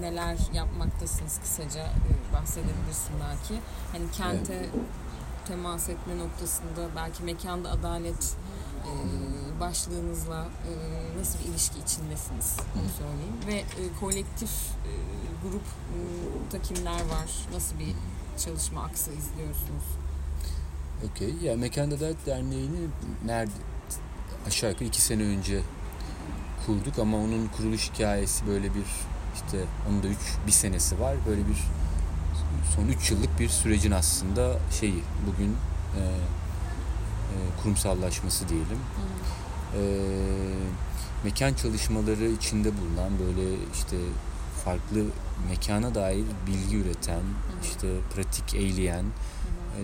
neler 0.02 0.38
yapmaktasınız 0.54 1.40
kısaca 1.40 1.84
e, 1.84 2.34
bahsedebilirsin 2.34 3.16
belki. 3.22 3.62
Hani 3.92 4.12
kente 4.12 4.70
temas 5.48 5.90
etme 5.90 6.18
noktasında 6.18 6.90
belki 6.96 7.24
mekanda 7.24 7.72
adalet 7.72 8.36
e, 8.84 8.92
başlığınızla 9.60 10.46
e, 10.46 10.72
nasıl 11.20 11.40
bir 11.40 11.46
ilişki 11.46 11.80
içindesiniz 11.80 12.58
onu 12.76 12.90
söyleyeyim 12.98 13.38
ve 13.48 13.54
e, 13.54 14.00
kolektif 14.00 14.52
e, 14.86 14.92
grupta 15.44 16.62
kimler 16.62 17.00
var 17.10 17.48
nasıl 17.54 17.80
bir 17.80 17.94
çalışma 18.46 18.84
aksı 18.84 19.12
izliyorsunuz? 19.12 19.84
Okey. 21.12 21.36
Ya 21.44 21.56
Mekan 21.58 21.92
Adalet 21.92 22.26
Derneği'ni 22.26 22.88
nerede 23.26 23.52
aşağı 24.48 24.70
yukarı 24.70 24.88
iki 24.88 25.02
sene 25.02 25.24
önce 25.24 25.62
kurduk 26.66 27.00
ama 27.00 27.18
onun 27.18 27.48
kuruluş 27.48 27.92
hikayesi 27.92 28.48
böyle 28.48 28.76
bir 28.76 28.86
işte 29.36 29.58
onun 29.90 30.04
da 30.04 30.08
üç 30.08 30.18
bir 30.48 30.52
senesi 30.52 31.00
var. 31.00 31.16
Böyle 31.28 31.42
bir 31.42 31.58
son 32.76 32.88
üç 32.88 33.12
yıllık 33.12 33.40
bir 33.40 33.50
sürecin 33.50 33.92
aslında 33.92 34.60
şeyi 34.80 35.04
bugün 35.28 35.50
e, 35.98 36.02
e, 36.02 37.36
kurumsallaşması 37.64 38.50
diyelim. 38.50 38.80
E, 39.74 39.82
mekan 41.24 41.54
çalışmaları 41.54 42.26
içinde 42.26 42.72
bulunan 42.78 43.12
böyle 43.20 43.56
işte 43.74 43.98
farklı 44.66 45.06
mekana 45.50 45.96
dair 45.96 46.26
bilgi 46.48 46.78
üreten, 46.78 47.22
işte 47.64 47.88
pratik 48.16 48.56
eyleyen 48.56 49.04
e, 49.04 49.08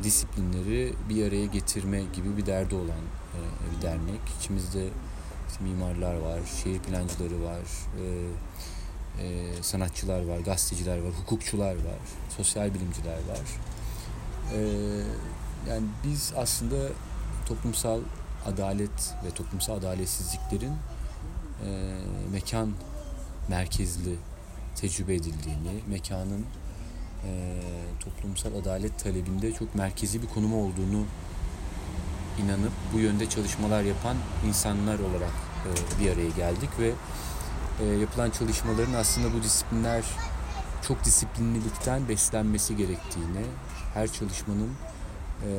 disiplinleri 0.03 0.93
bir 1.10 1.27
araya 1.27 1.45
getirme 1.45 2.03
gibi 2.13 2.38
bir 2.38 2.45
derdi 2.45 2.75
olan 2.75 3.03
e, 3.34 3.39
bir 3.75 3.82
dernek. 3.82 4.21
İçimizde 4.39 4.89
mimarlar 5.60 6.15
var, 6.15 6.39
şehir 6.63 6.79
plancıları 6.79 7.43
var, 7.43 7.62
e, 7.99 8.06
e, 9.23 9.53
sanatçılar 9.63 10.25
var, 10.25 10.39
gazeteciler 10.39 10.97
var, 10.97 11.12
hukukçular 11.21 11.75
var, 11.75 11.99
sosyal 12.38 12.73
bilimciler 12.73 13.13
var. 13.13 13.41
E, 14.53 14.60
yani 15.69 15.86
biz 16.03 16.34
aslında 16.38 16.75
toplumsal 17.45 17.99
adalet 18.45 19.15
ve 19.25 19.32
toplumsal 19.32 19.77
adaletsizliklerin 19.77 20.73
e, 21.65 21.97
mekan 22.32 22.73
merkezli 23.49 24.15
tecrübe 24.75 25.15
edildiğini, 25.15 25.82
mekanın 25.88 26.45
e, 27.26 27.60
toplumsal 28.00 28.56
adalet 28.62 29.00
talebinde 29.00 29.52
çok 29.52 29.76
merkezi 29.76 30.22
bir 30.22 30.28
konumu 30.28 30.64
olduğunu 30.64 31.06
inanıp 32.44 32.72
bu 32.94 33.00
yönde 33.00 33.30
çalışmalar 33.30 33.84
yapan 33.84 34.18
insanlar 34.48 35.00
olarak 35.00 35.34
e, 35.66 36.00
bir 36.04 36.12
araya 36.12 36.30
geldik 36.30 36.70
ve 36.80 36.92
e, 37.82 37.86
yapılan 37.86 38.30
çalışmaların 38.30 38.94
aslında 38.94 39.34
bu 39.34 39.44
disiplinler 39.44 40.04
çok 40.88 41.04
disiplinlilikten 41.04 42.10
beslenmesi 42.10 42.78
gerektiğini, 42.78 43.46
her 43.94 44.12
çalışmanın 44.12 44.72
e, 45.44 45.50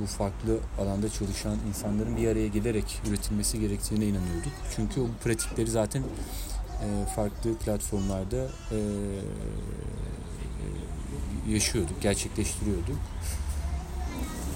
bu 0.00 0.06
farklı 0.06 0.58
alanda 0.78 1.08
çalışan 1.08 1.56
insanların 1.68 2.16
bir 2.16 2.28
araya 2.28 2.48
gelerek 2.48 3.00
üretilmesi 3.08 3.60
gerektiğine 3.60 4.04
inanıyorduk. 4.04 4.52
Çünkü 4.76 5.00
o 5.00 5.06
pratikleri 5.24 5.70
zaten 5.70 6.02
e, 6.02 7.06
farklı 7.16 7.54
platformlarda 7.54 8.48
e, 8.72 8.78
yaşıyorduk, 11.50 12.02
gerçekleştiriyorduk. 12.02 12.96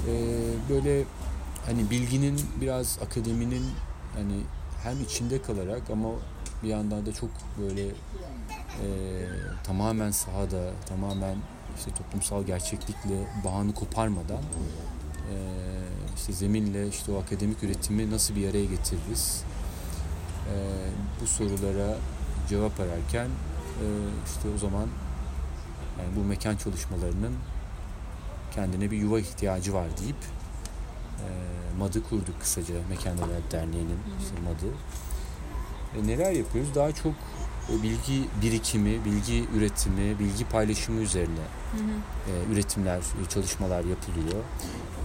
E, 0.08 0.12
böyle 0.70 1.04
hani 1.66 1.90
bilginin 1.90 2.40
biraz 2.60 2.98
akademinin 3.02 3.64
hani 4.14 4.40
hem 4.82 5.02
içinde 5.02 5.42
kalarak 5.42 5.90
ama 5.90 6.08
bir 6.62 6.68
yandan 6.68 7.06
da 7.06 7.12
çok 7.12 7.30
böyle 7.60 7.86
e, 7.86 8.86
tamamen 9.64 10.10
sahada, 10.10 10.70
tamamen 10.88 11.36
işte 11.78 11.90
toplumsal 11.90 12.44
gerçeklikle 12.44 13.26
bağını 13.44 13.74
koparmadan 13.74 14.42
e, 15.32 15.34
işte 16.16 16.32
zeminle 16.32 16.88
işte 16.88 17.12
o 17.12 17.18
akademik 17.18 17.62
üretimi 17.62 18.10
nasıl 18.10 18.36
bir 18.36 18.50
araya 18.50 18.64
getiririz? 18.64 19.42
E, 20.48 20.56
bu 21.20 21.26
sorulara 21.26 21.96
cevap 22.48 22.80
ararken 22.80 23.26
e, 23.26 23.86
işte 24.26 24.48
o 24.54 24.58
zaman 24.58 24.88
yani 25.98 26.16
bu 26.16 26.24
mekan 26.24 26.56
çalışmalarının 26.56 27.34
kendine 28.54 28.90
bir 28.90 28.96
yuva 28.96 29.20
ihtiyacı 29.20 29.74
var 29.74 29.86
deyip 30.02 30.16
e, 31.20 31.28
MAD'ı 31.78 32.02
kurduk 32.02 32.40
kısaca 32.40 32.74
Mekan 32.88 33.16
Adalet 33.16 33.52
Derneği'nin 33.52 33.98
işte 34.20 34.34
MAD'ı. 34.44 34.70
E, 35.98 36.06
neler 36.06 36.32
yapıyoruz? 36.32 36.74
Daha 36.74 36.92
çok 36.92 37.12
e, 37.70 37.82
bilgi 37.82 38.28
birikimi, 38.42 39.04
bilgi 39.04 39.44
üretimi, 39.56 40.18
bilgi 40.18 40.44
paylaşımı 40.44 41.00
üzerine 41.00 41.44
hı 41.72 41.76
hı. 41.76 42.50
E, 42.50 42.52
üretimler, 42.52 42.98
e, 42.98 43.28
çalışmalar 43.28 43.84
yapılıyor. 43.84 44.42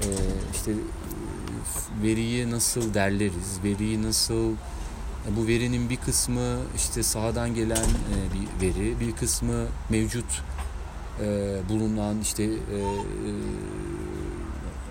E, 0.01 0.07
işte 0.53 0.71
veriyi 2.03 2.51
nasıl 2.51 2.93
derleriz, 2.93 3.59
veriyi 3.63 4.03
nasıl 4.03 4.53
bu 5.37 5.47
verinin 5.47 5.89
bir 5.89 5.97
kısmı 5.97 6.57
işte 6.75 7.03
sahadan 7.03 7.55
gelen 7.55 7.85
e, 7.85 8.17
bir 8.33 8.67
veri, 8.67 8.99
bir 8.99 9.15
kısmı 9.15 9.65
mevcut 9.89 10.43
e, 11.21 11.59
bulunan 11.69 12.21
işte 12.21 12.43
e, 12.43 12.79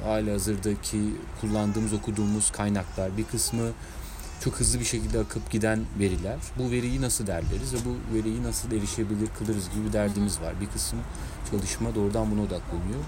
hali 0.05 0.31
hazırdaki 0.31 0.99
kullandığımız, 1.41 1.93
okuduğumuz 1.93 2.51
kaynaklar, 2.51 3.17
bir 3.17 3.25
kısmı 3.25 3.71
çok 4.41 4.55
hızlı 4.55 4.81
bir 4.81 4.85
şekilde 4.85 5.19
akıp 5.19 5.51
giden 5.51 5.81
veriler. 5.99 6.37
Bu 6.59 6.71
veriyi 6.71 7.01
nasıl 7.01 7.27
derleriz 7.27 7.75
ve 7.75 7.79
bu 7.85 8.15
veriyi 8.15 8.43
nasıl 8.43 8.73
erişebilir 8.73 9.29
kılırız 9.39 9.71
gibi 9.75 9.93
derdimiz 9.93 10.41
var. 10.41 10.61
Bir 10.61 10.67
kısım 10.67 10.99
çalışma 11.51 11.95
doğrudan 11.95 12.31
buna 12.31 12.41
odaklanıyor. 12.41 13.01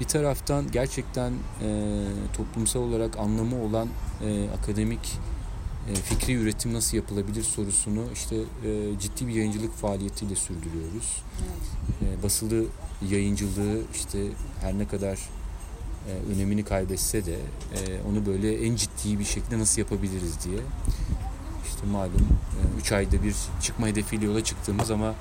Bir 0.00 0.04
taraftan 0.04 0.70
gerçekten 0.70 1.32
e, 1.62 2.02
toplumsal 2.36 2.80
olarak 2.80 3.18
anlamı 3.18 3.62
olan 3.62 3.88
e, 4.22 4.50
akademik 4.50 5.00
e, 5.00 5.33
fikri 5.94 6.32
üretim 6.32 6.74
nasıl 6.74 6.96
yapılabilir 6.96 7.42
sorusunu 7.42 8.04
işte 8.14 8.36
e, 8.36 8.98
ciddi 9.00 9.28
bir 9.28 9.34
yayıncılık 9.34 9.76
faaliyetiyle 9.76 10.36
sürdürüyoruz. 10.36 11.22
E, 12.02 12.22
basılı 12.22 12.64
yayıncılığı 13.10 13.80
işte 13.94 14.18
her 14.60 14.78
ne 14.78 14.88
kadar 14.88 15.18
e, 16.08 16.32
önemini 16.34 16.64
kaybetse 16.64 17.26
de 17.26 17.34
e, 17.34 17.78
onu 18.10 18.26
böyle 18.26 18.66
en 18.66 18.76
ciddi 18.76 19.18
bir 19.18 19.24
şekilde 19.24 19.58
nasıl 19.58 19.80
yapabiliriz 19.80 20.44
diye. 20.44 20.58
İşte 21.66 21.86
malum 21.86 22.28
3 22.80 22.92
e, 22.92 22.96
ayda 22.96 23.22
bir 23.22 23.34
çıkma 23.62 23.86
hedefiyle 23.86 24.24
yola 24.24 24.44
çıktığımız 24.44 24.90
ama 24.90 25.14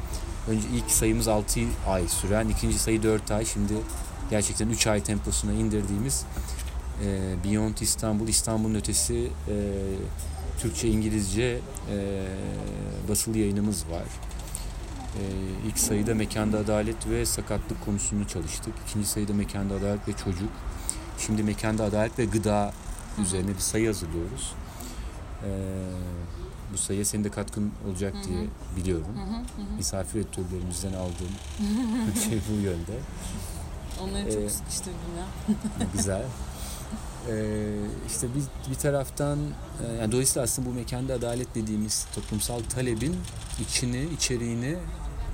önce 0.47 0.67
ilk 0.75 0.91
sayımız 0.91 1.27
6 1.27 1.59
ay 1.87 2.07
süren 2.07 2.49
ikinci 2.49 2.79
sayı 2.79 3.03
4 3.03 3.31
ay. 3.31 3.45
Şimdi 3.45 3.73
gerçekten 4.29 4.69
3 4.69 4.87
ay 4.87 5.03
temposuna 5.03 5.53
indirdiğimiz 5.53 6.25
e, 7.05 7.35
Beyond 7.43 7.77
İstanbul 7.77 8.27
İstanbul'un 8.27 8.75
ötesi 8.75 9.27
e, 9.49 9.55
Türkçe 10.59 10.87
İngilizce 10.87 11.59
e, 11.91 12.25
basılı 13.09 13.37
yayınımız 13.37 13.89
var. 13.89 14.03
E, 15.19 15.21
ilk 15.67 15.79
sayıda 15.79 16.15
mekanda 16.15 16.57
adalet 16.57 17.09
ve 17.09 17.25
sakatlık 17.25 17.85
konusunu 17.85 18.27
çalıştık. 18.27 18.73
İkinci 18.87 19.07
sayıda 19.07 19.33
mekanda 19.33 19.73
adalet 19.75 20.07
ve 20.07 20.13
çocuk. 20.13 20.49
Şimdi 21.17 21.43
mekanda 21.43 21.83
adalet 21.83 22.19
ve 22.19 22.25
gıda 22.25 22.73
üzerine 23.21 23.49
bir 23.49 23.59
sayı 23.59 23.87
hazırlıyoruz. 23.87 24.53
Ee, 25.43 25.49
bu 26.73 26.77
sayıya 26.77 27.05
senin 27.05 27.23
de 27.23 27.29
katkın 27.29 27.71
olacak 27.87 28.13
diye 28.27 28.47
biliyorum. 28.77 29.07
Misafir 29.77 30.19
editörlerimizden 30.19 30.93
aldığım 30.93 31.33
şey 32.29 32.39
bu 32.49 32.61
yönde. 32.61 32.99
Onları 34.01 34.33
çok 34.33 34.41
ee, 34.41 34.49
sıkıştırdım 34.49 34.99
ya. 35.17 35.25
güzel. 35.93 36.23
Ee, 37.29 37.33
işte 38.07 38.27
bir, 38.35 38.71
bir 38.71 38.75
taraftan 38.75 39.39
e, 39.87 39.93
yani 40.01 40.11
dolayısıyla 40.11 40.43
aslında 40.43 40.69
bu 40.69 40.73
mekanda 40.73 41.13
adalet 41.13 41.55
dediğimiz 41.55 42.07
toplumsal 42.15 42.59
talebin 42.75 43.15
içini, 43.59 44.03
içeriğini 44.03 44.75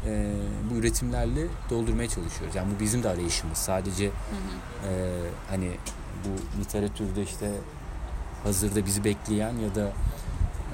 e, 0.05 0.33
bu 0.71 0.75
üretimlerle 0.75 1.47
doldurmaya 1.69 2.09
çalışıyoruz. 2.09 2.55
Yani 2.55 2.75
bu 2.75 2.79
bizim 2.79 3.03
de 3.03 3.09
arayışımız. 3.09 3.57
Sadece 3.57 4.05
hı 4.05 4.09
hı. 4.09 4.91
E, 4.91 5.19
hani 5.49 5.71
bu 6.25 6.61
literatürde 6.61 7.23
işte 7.23 7.51
hazırda 8.43 8.85
bizi 8.85 9.03
bekleyen 9.03 9.53
ya 9.57 9.75
da 9.75 9.91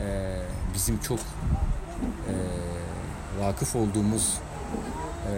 e, 0.02 0.40
bizim 0.74 1.00
çok 1.00 1.20
e, 1.20 2.34
vakıf 3.40 3.76
olduğumuz 3.76 4.34
e, 5.32 5.34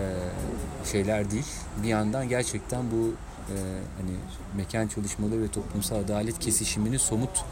şeyler 0.92 1.32
değil. 1.32 1.46
Bir 1.84 1.88
yandan 1.88 2.30
gerçekten 2.30 2.92
bu 2.92 3.14
e, 3.50 3.56
hani 3.98 4.18
mekan 4.58 4.88
çalışmaları 4.88 5.42
ve 5.42 5.48
toplumsal 5.48 5.96
adalet 5.96 6.40
kesişimini 6.40 7.00
somut 7.00 7.46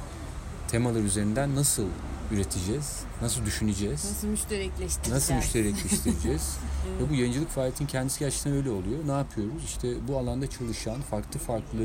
temalar 0.68 1.02
üzerinden 1.02 1.56
nasıl 1.56 1.86
üreteceğiz? 2.32 3.00
Nasıl 3.22 3.46
düşüneceğiz? 3.46 4.06
Nasıl 4.06 4.28
müşterekleştireceğiz? 4.28 5.12
Nasıl 5.12 5.34
müşterekleştireceğiz? 5.34 6.58
evet. 6.88 7.02
Ve 7.02 7.10
bu 7.10 7.14
yayıncılık 7.14 7.50
faaliyetinin 7.50 7.88
kendisi 7.88 8.20
gerçekten 8.20 8.54
öyle 8.54 8.70
oluyor. 8.70 9.08
Ne 9.08 9.12
yapıyoruz? 9.12 9.64
İşte 9.64 10.08
bu 10.08 10.18
alanda 10.18 10.50
çalışan 10.50 11.02
farklı 11.02 11.40
farklı 11.40 11.84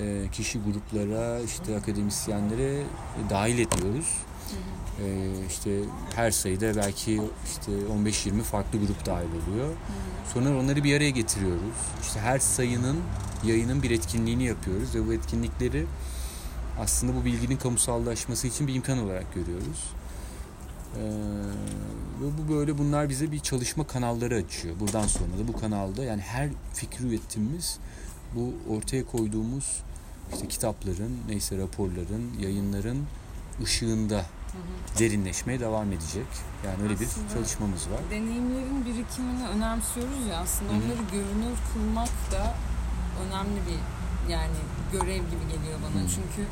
e, 0.00 0.28
kişi 0.32 0.60
gruplara, 0.60 1.40
işte 1.40 1.76
akademisyenlere 1.76 2.82
dahil 3.30 3.58
ediyoruz. 3.58 4.08
Hı 4.50 4.83
E, 5.00 5.30
işte 5.48 5.80
her 6.14 6.30
sayıda 6.30 6.76
belki 6.76 7.20
işte 7.50 7.72
15-20 8.04 8.42
farklı 8.42 8.78
grup 8.78 9.06
dahil 9.06 9.28
oluyor. 9.28 9.68
Sonra 10.34 10.58
onları 10.58 10.84
bir 10.84 10.96
araya 10.96 11.10
getiriyoruz. 11.10 11.74
İşte 12.02 12.20
her 12.20 12.38
sayının 12.38 12.96
yayının 13.44 13.82
bir 13.82 13.90
etkinliğini 13.90 14.44
yapıyoruz 14.44 14.94
ve 14.94 15.06
bu 15.06 15.12
etkinlikleri 15.12 15.86
aslında 16.80 17.16
bu 17.20 17.24
bilginin 17.24 17.56
kamusallaşması 17.56 18.46
için 18.46 18.66
bir 18.66 18.74
imkan 18.74 18.98
olarak 18.98 19.34
görüyoruz. 19.34 19.84
Ee, 20.96 21.00
ve 22.20 22.26
bu 22.38 22.54
böyle 22.54 22.78
bunlar 22.78 23.08
bize 23.08 23.32
bir 23.32 23.38
çalışma 23.38 23.86
kanalları 23.86 24.34
açıyor. 24.34 24.80
Buradan 24.80 25.06
sonra 25.06 25.38
da 25.38 25.48
bu 25.48 25.60
kanalda 25.60 26.04
yani 26.04 26.20
her 26.20 26.48
fikri 26.74 27.06
ürettiğimiz 27.06 27.78
bu 28.34 28.52
ortaya 28.74 29.06
koyduğumuz 29.06 29.82
işte 30.34 30.48
kitapların, 30.48 31.18
neyse 31.28 31.58
raporların, 31.58 32.40
yayınların 32.40 32.98
ışığında 33.62 34.24
derinleşmeye 34.98 35.60
devam 35.60 35.92
edecek. 35.92 36.26
Yani 36.66 36.82
öyle 36.82 37.00
bir 37.00 37.06
Aslında- 37.06 37.32
çalışmamız 37.32 37.90
var. 37.90 38.00
Deneyimlerin 38.10 38.84
birikimini 38.84 39.48
önemsiyoruz 39.48 40.26
ya 40.30 40.36
aslında 40.38 40.72
Hı 40.72 40.76
hı. 40.76 40.78
onları 40.78 41.02
görünür 41.12 41.56
kılmak 41.72 42.08
da 42.32 42.54
önemli 43.26 43.60
bir 43.68 43.80
yani 44.32 44.56
görev 44.92 45.16
gibi 45.32 45.44
geliyor 45.52 45.78
bana. 45.84 46.02
Hı. 46.02 46.08
Çünkü 46.14 46.48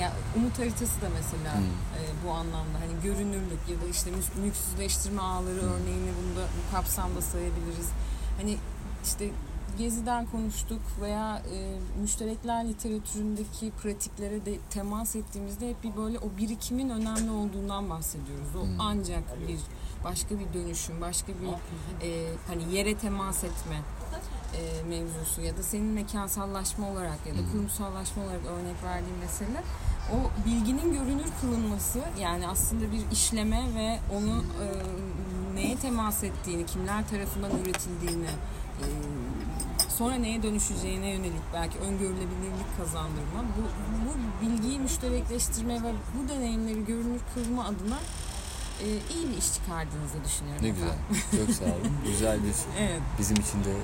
ya 0.00 0.12
umut 0.36 0.58
haritası 0.58 1.00
da 1.02 1.08
mesela 1.14 1.54
Hı. 1.54 1.62
e, 1.98 2.00
bu 2.26 2.30
anlamda 2.30 2.76
hani 2.80 3.02
görünürlük 3.02 3.62
ya 3.68 3.80
da 3.80 3.86
işte 3.90 4.10
mü- 4.10 4.42
mülksüzleştirme 4.44 5.22
ağları 5.22 5.60
Hı. 5.62 5.70
örneğini 5.74 6.10
bunda 6.18 6.40
bu 6.56 6.74
kapsamda 6.76 7.20
sayabiliriz. 7.22 7.88
Hani 8.40 8.56
işte 9.04 9.30
Gezi'den 9.78 10.26
konuştuk 10.26 10.80
veya 11.00 11.42
e, 11.54 11.78
müşterekler 12.00 12.68
literatüründeki 12.68 13.70
pratiklere 13.82 14.46
de 14.46 14.58
temas 14.70 15.16
ettiğimizde 15.16 15.68
hep 15.70 15.84
bir 15.84 15.96
böyle 15.96 16.18
o 16.18 16.28
birikimin 16.38 16.88
önemli 16.88 17.30
olduğundan 17.30 17.90
bahsediyoruz. 17.90 18.56
O 18.56 18.62
Hmm. 18.62 18.80
ancak 18.80 19.48
bir 19.48 19.58
başka 20.04 20.34
bir 20.40 20.52
dönüşüm, 20.54 21.00
başka 21.00 21.32
bir 21.32 21.48
e, 22.06 22.32
hani 22.48 22.74
yere 22.74 22.94
temas 22.94 23.44
etme 23.44 23.80
e, 24.56 24.82
mevzusu 24.88 25.40
ya 25.40 25.56
da 25.56 25.62
senin 25.62 25.86
mekansallaşma 25.86 26.90
olarak 26.90 27.26
ya 27.26 27.34
da 27.34 27.38
Hmm. 27.38 27.52
kurumsallaşma 27.52 28.22
olarak 28.24 28.40
örnek 28.46 28.82
verdiğin 28.84 29.18
mesele 29.18 29.62
o 30.12 30.46
bilginin 30.48 30.92
görünür 30.92 31.26
kılınması 31.40 32.00
yani 32.20 32.48
aslında 32.48 32.92
bir 32.92 33.10
işleme 33.12 33.62
ve 33.74 33.98
onu 34.16 34.44
e, 34.62 34.66
neye 35.54 35.76
temas 35.76 36.24
ettiğini, 36.24 36.66
kimler 36.66 37.08
tarafından 37.08 37.50
üretildiğini 37.50 38.26
e, 38.82 38.86
sonra 39.98 40.14
neye 40.14 40.42
dönüşeceğine 40.42 41.10
yönelik 41.10 41.42
belki 41.54 41.78
öngörülebilirlik 41.78 42.76
kazandırma 42.78 43.44
bu, 43.56 43.62
bu 44.04 44.46
bilgiyi 44.46 44.78
müşterekleştirme 44.78 45.74
ve 45.74 45.92
bu 46.14 46.28
deneyimleri 46.28 46.84
görünür 46.84 47.20
kılma 47.34 47.64
adına 47.64 47.98
e, 48.82 48.86
iyi 48.86 49.28
bir 49.28 49.36
iş 49.36 49.54
çıkardığınızı 49.54 50.24
düşünüyorum. 50.24 50.64
Ne 50.64 50.68
güzel. 50.68 51.46
Çok 51.46 51.56
sağ 51.56 51.64
olun. 51.64 51.92
Güzel 52.10 52.38
bir 52.42 52.54
Evet. 52.80 53.00
bizim 53.18 53.36
için 53.36 53.64
de 53.64 53.74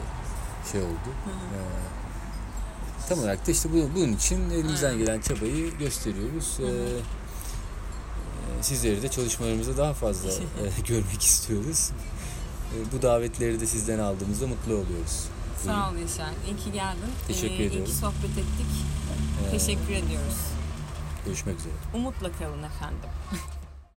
şey 0.72 0.80
oldu. 0.80 1.10
Ee, 1.26 3.08
tam 3.08 3.18
olarak 3.18 3.46
da 3.46 3.50
işte 3.50 3.72
bu, 3.72 3.90
bunun 3.94 4.12
için 4.12 4.50
elimizden 4.50 4.90
Aynen. 4.90 4.98
gelen 4.98 5.20
çabayı 5.20 5.78
gösteriyoruz. 5.78 6.58
Hı 6.58 6.62
hı. 6.62 6.66
Ee, 6.66 7.00
e, 8.60 8.62
sizleri 8.62 9.02
de 9.02 9.08
çalışmalarımızda 9.08 9.76
daha 9.76 9.94
fazla 9.94 10.30
e, 10.32 10.80
görmek 10.88 11.22
istiyoruz. 11.22 11.90
E, 12.74 12.92
bu 12.92 13.02
davetleri 13.02 13.60
de 13.60 13.66
sizden 13.66 13.98
aldığımızda 13.98 14.46
mutlu 14.46 14.72
oluyoruz. 14.72 15.28
Sağ 15.58 15.90
ol 15.90 15.94
Yaşar. 15.96 16.30
İyi 16.46 16.56
ki 16.56 16.72
geldin. 16.72 17.10
Teşekkür 17.28 17.54
İyi 17.54 17.66
ediyorum. 17.66 17.84
ki 17.86 17.92
sohbet 17.92 18.30
ettik. 18.30 18.66
Ee, 19.46 19.50
Teşekkür 19.50 19.92
ediyoruz. 19.92 20.36
Görüşmek 21.26 21.58
üzere. 21.58 21.72
Umutla 21.94 22.32
kalın 22.32 22.62
efendim. 22.62 23.10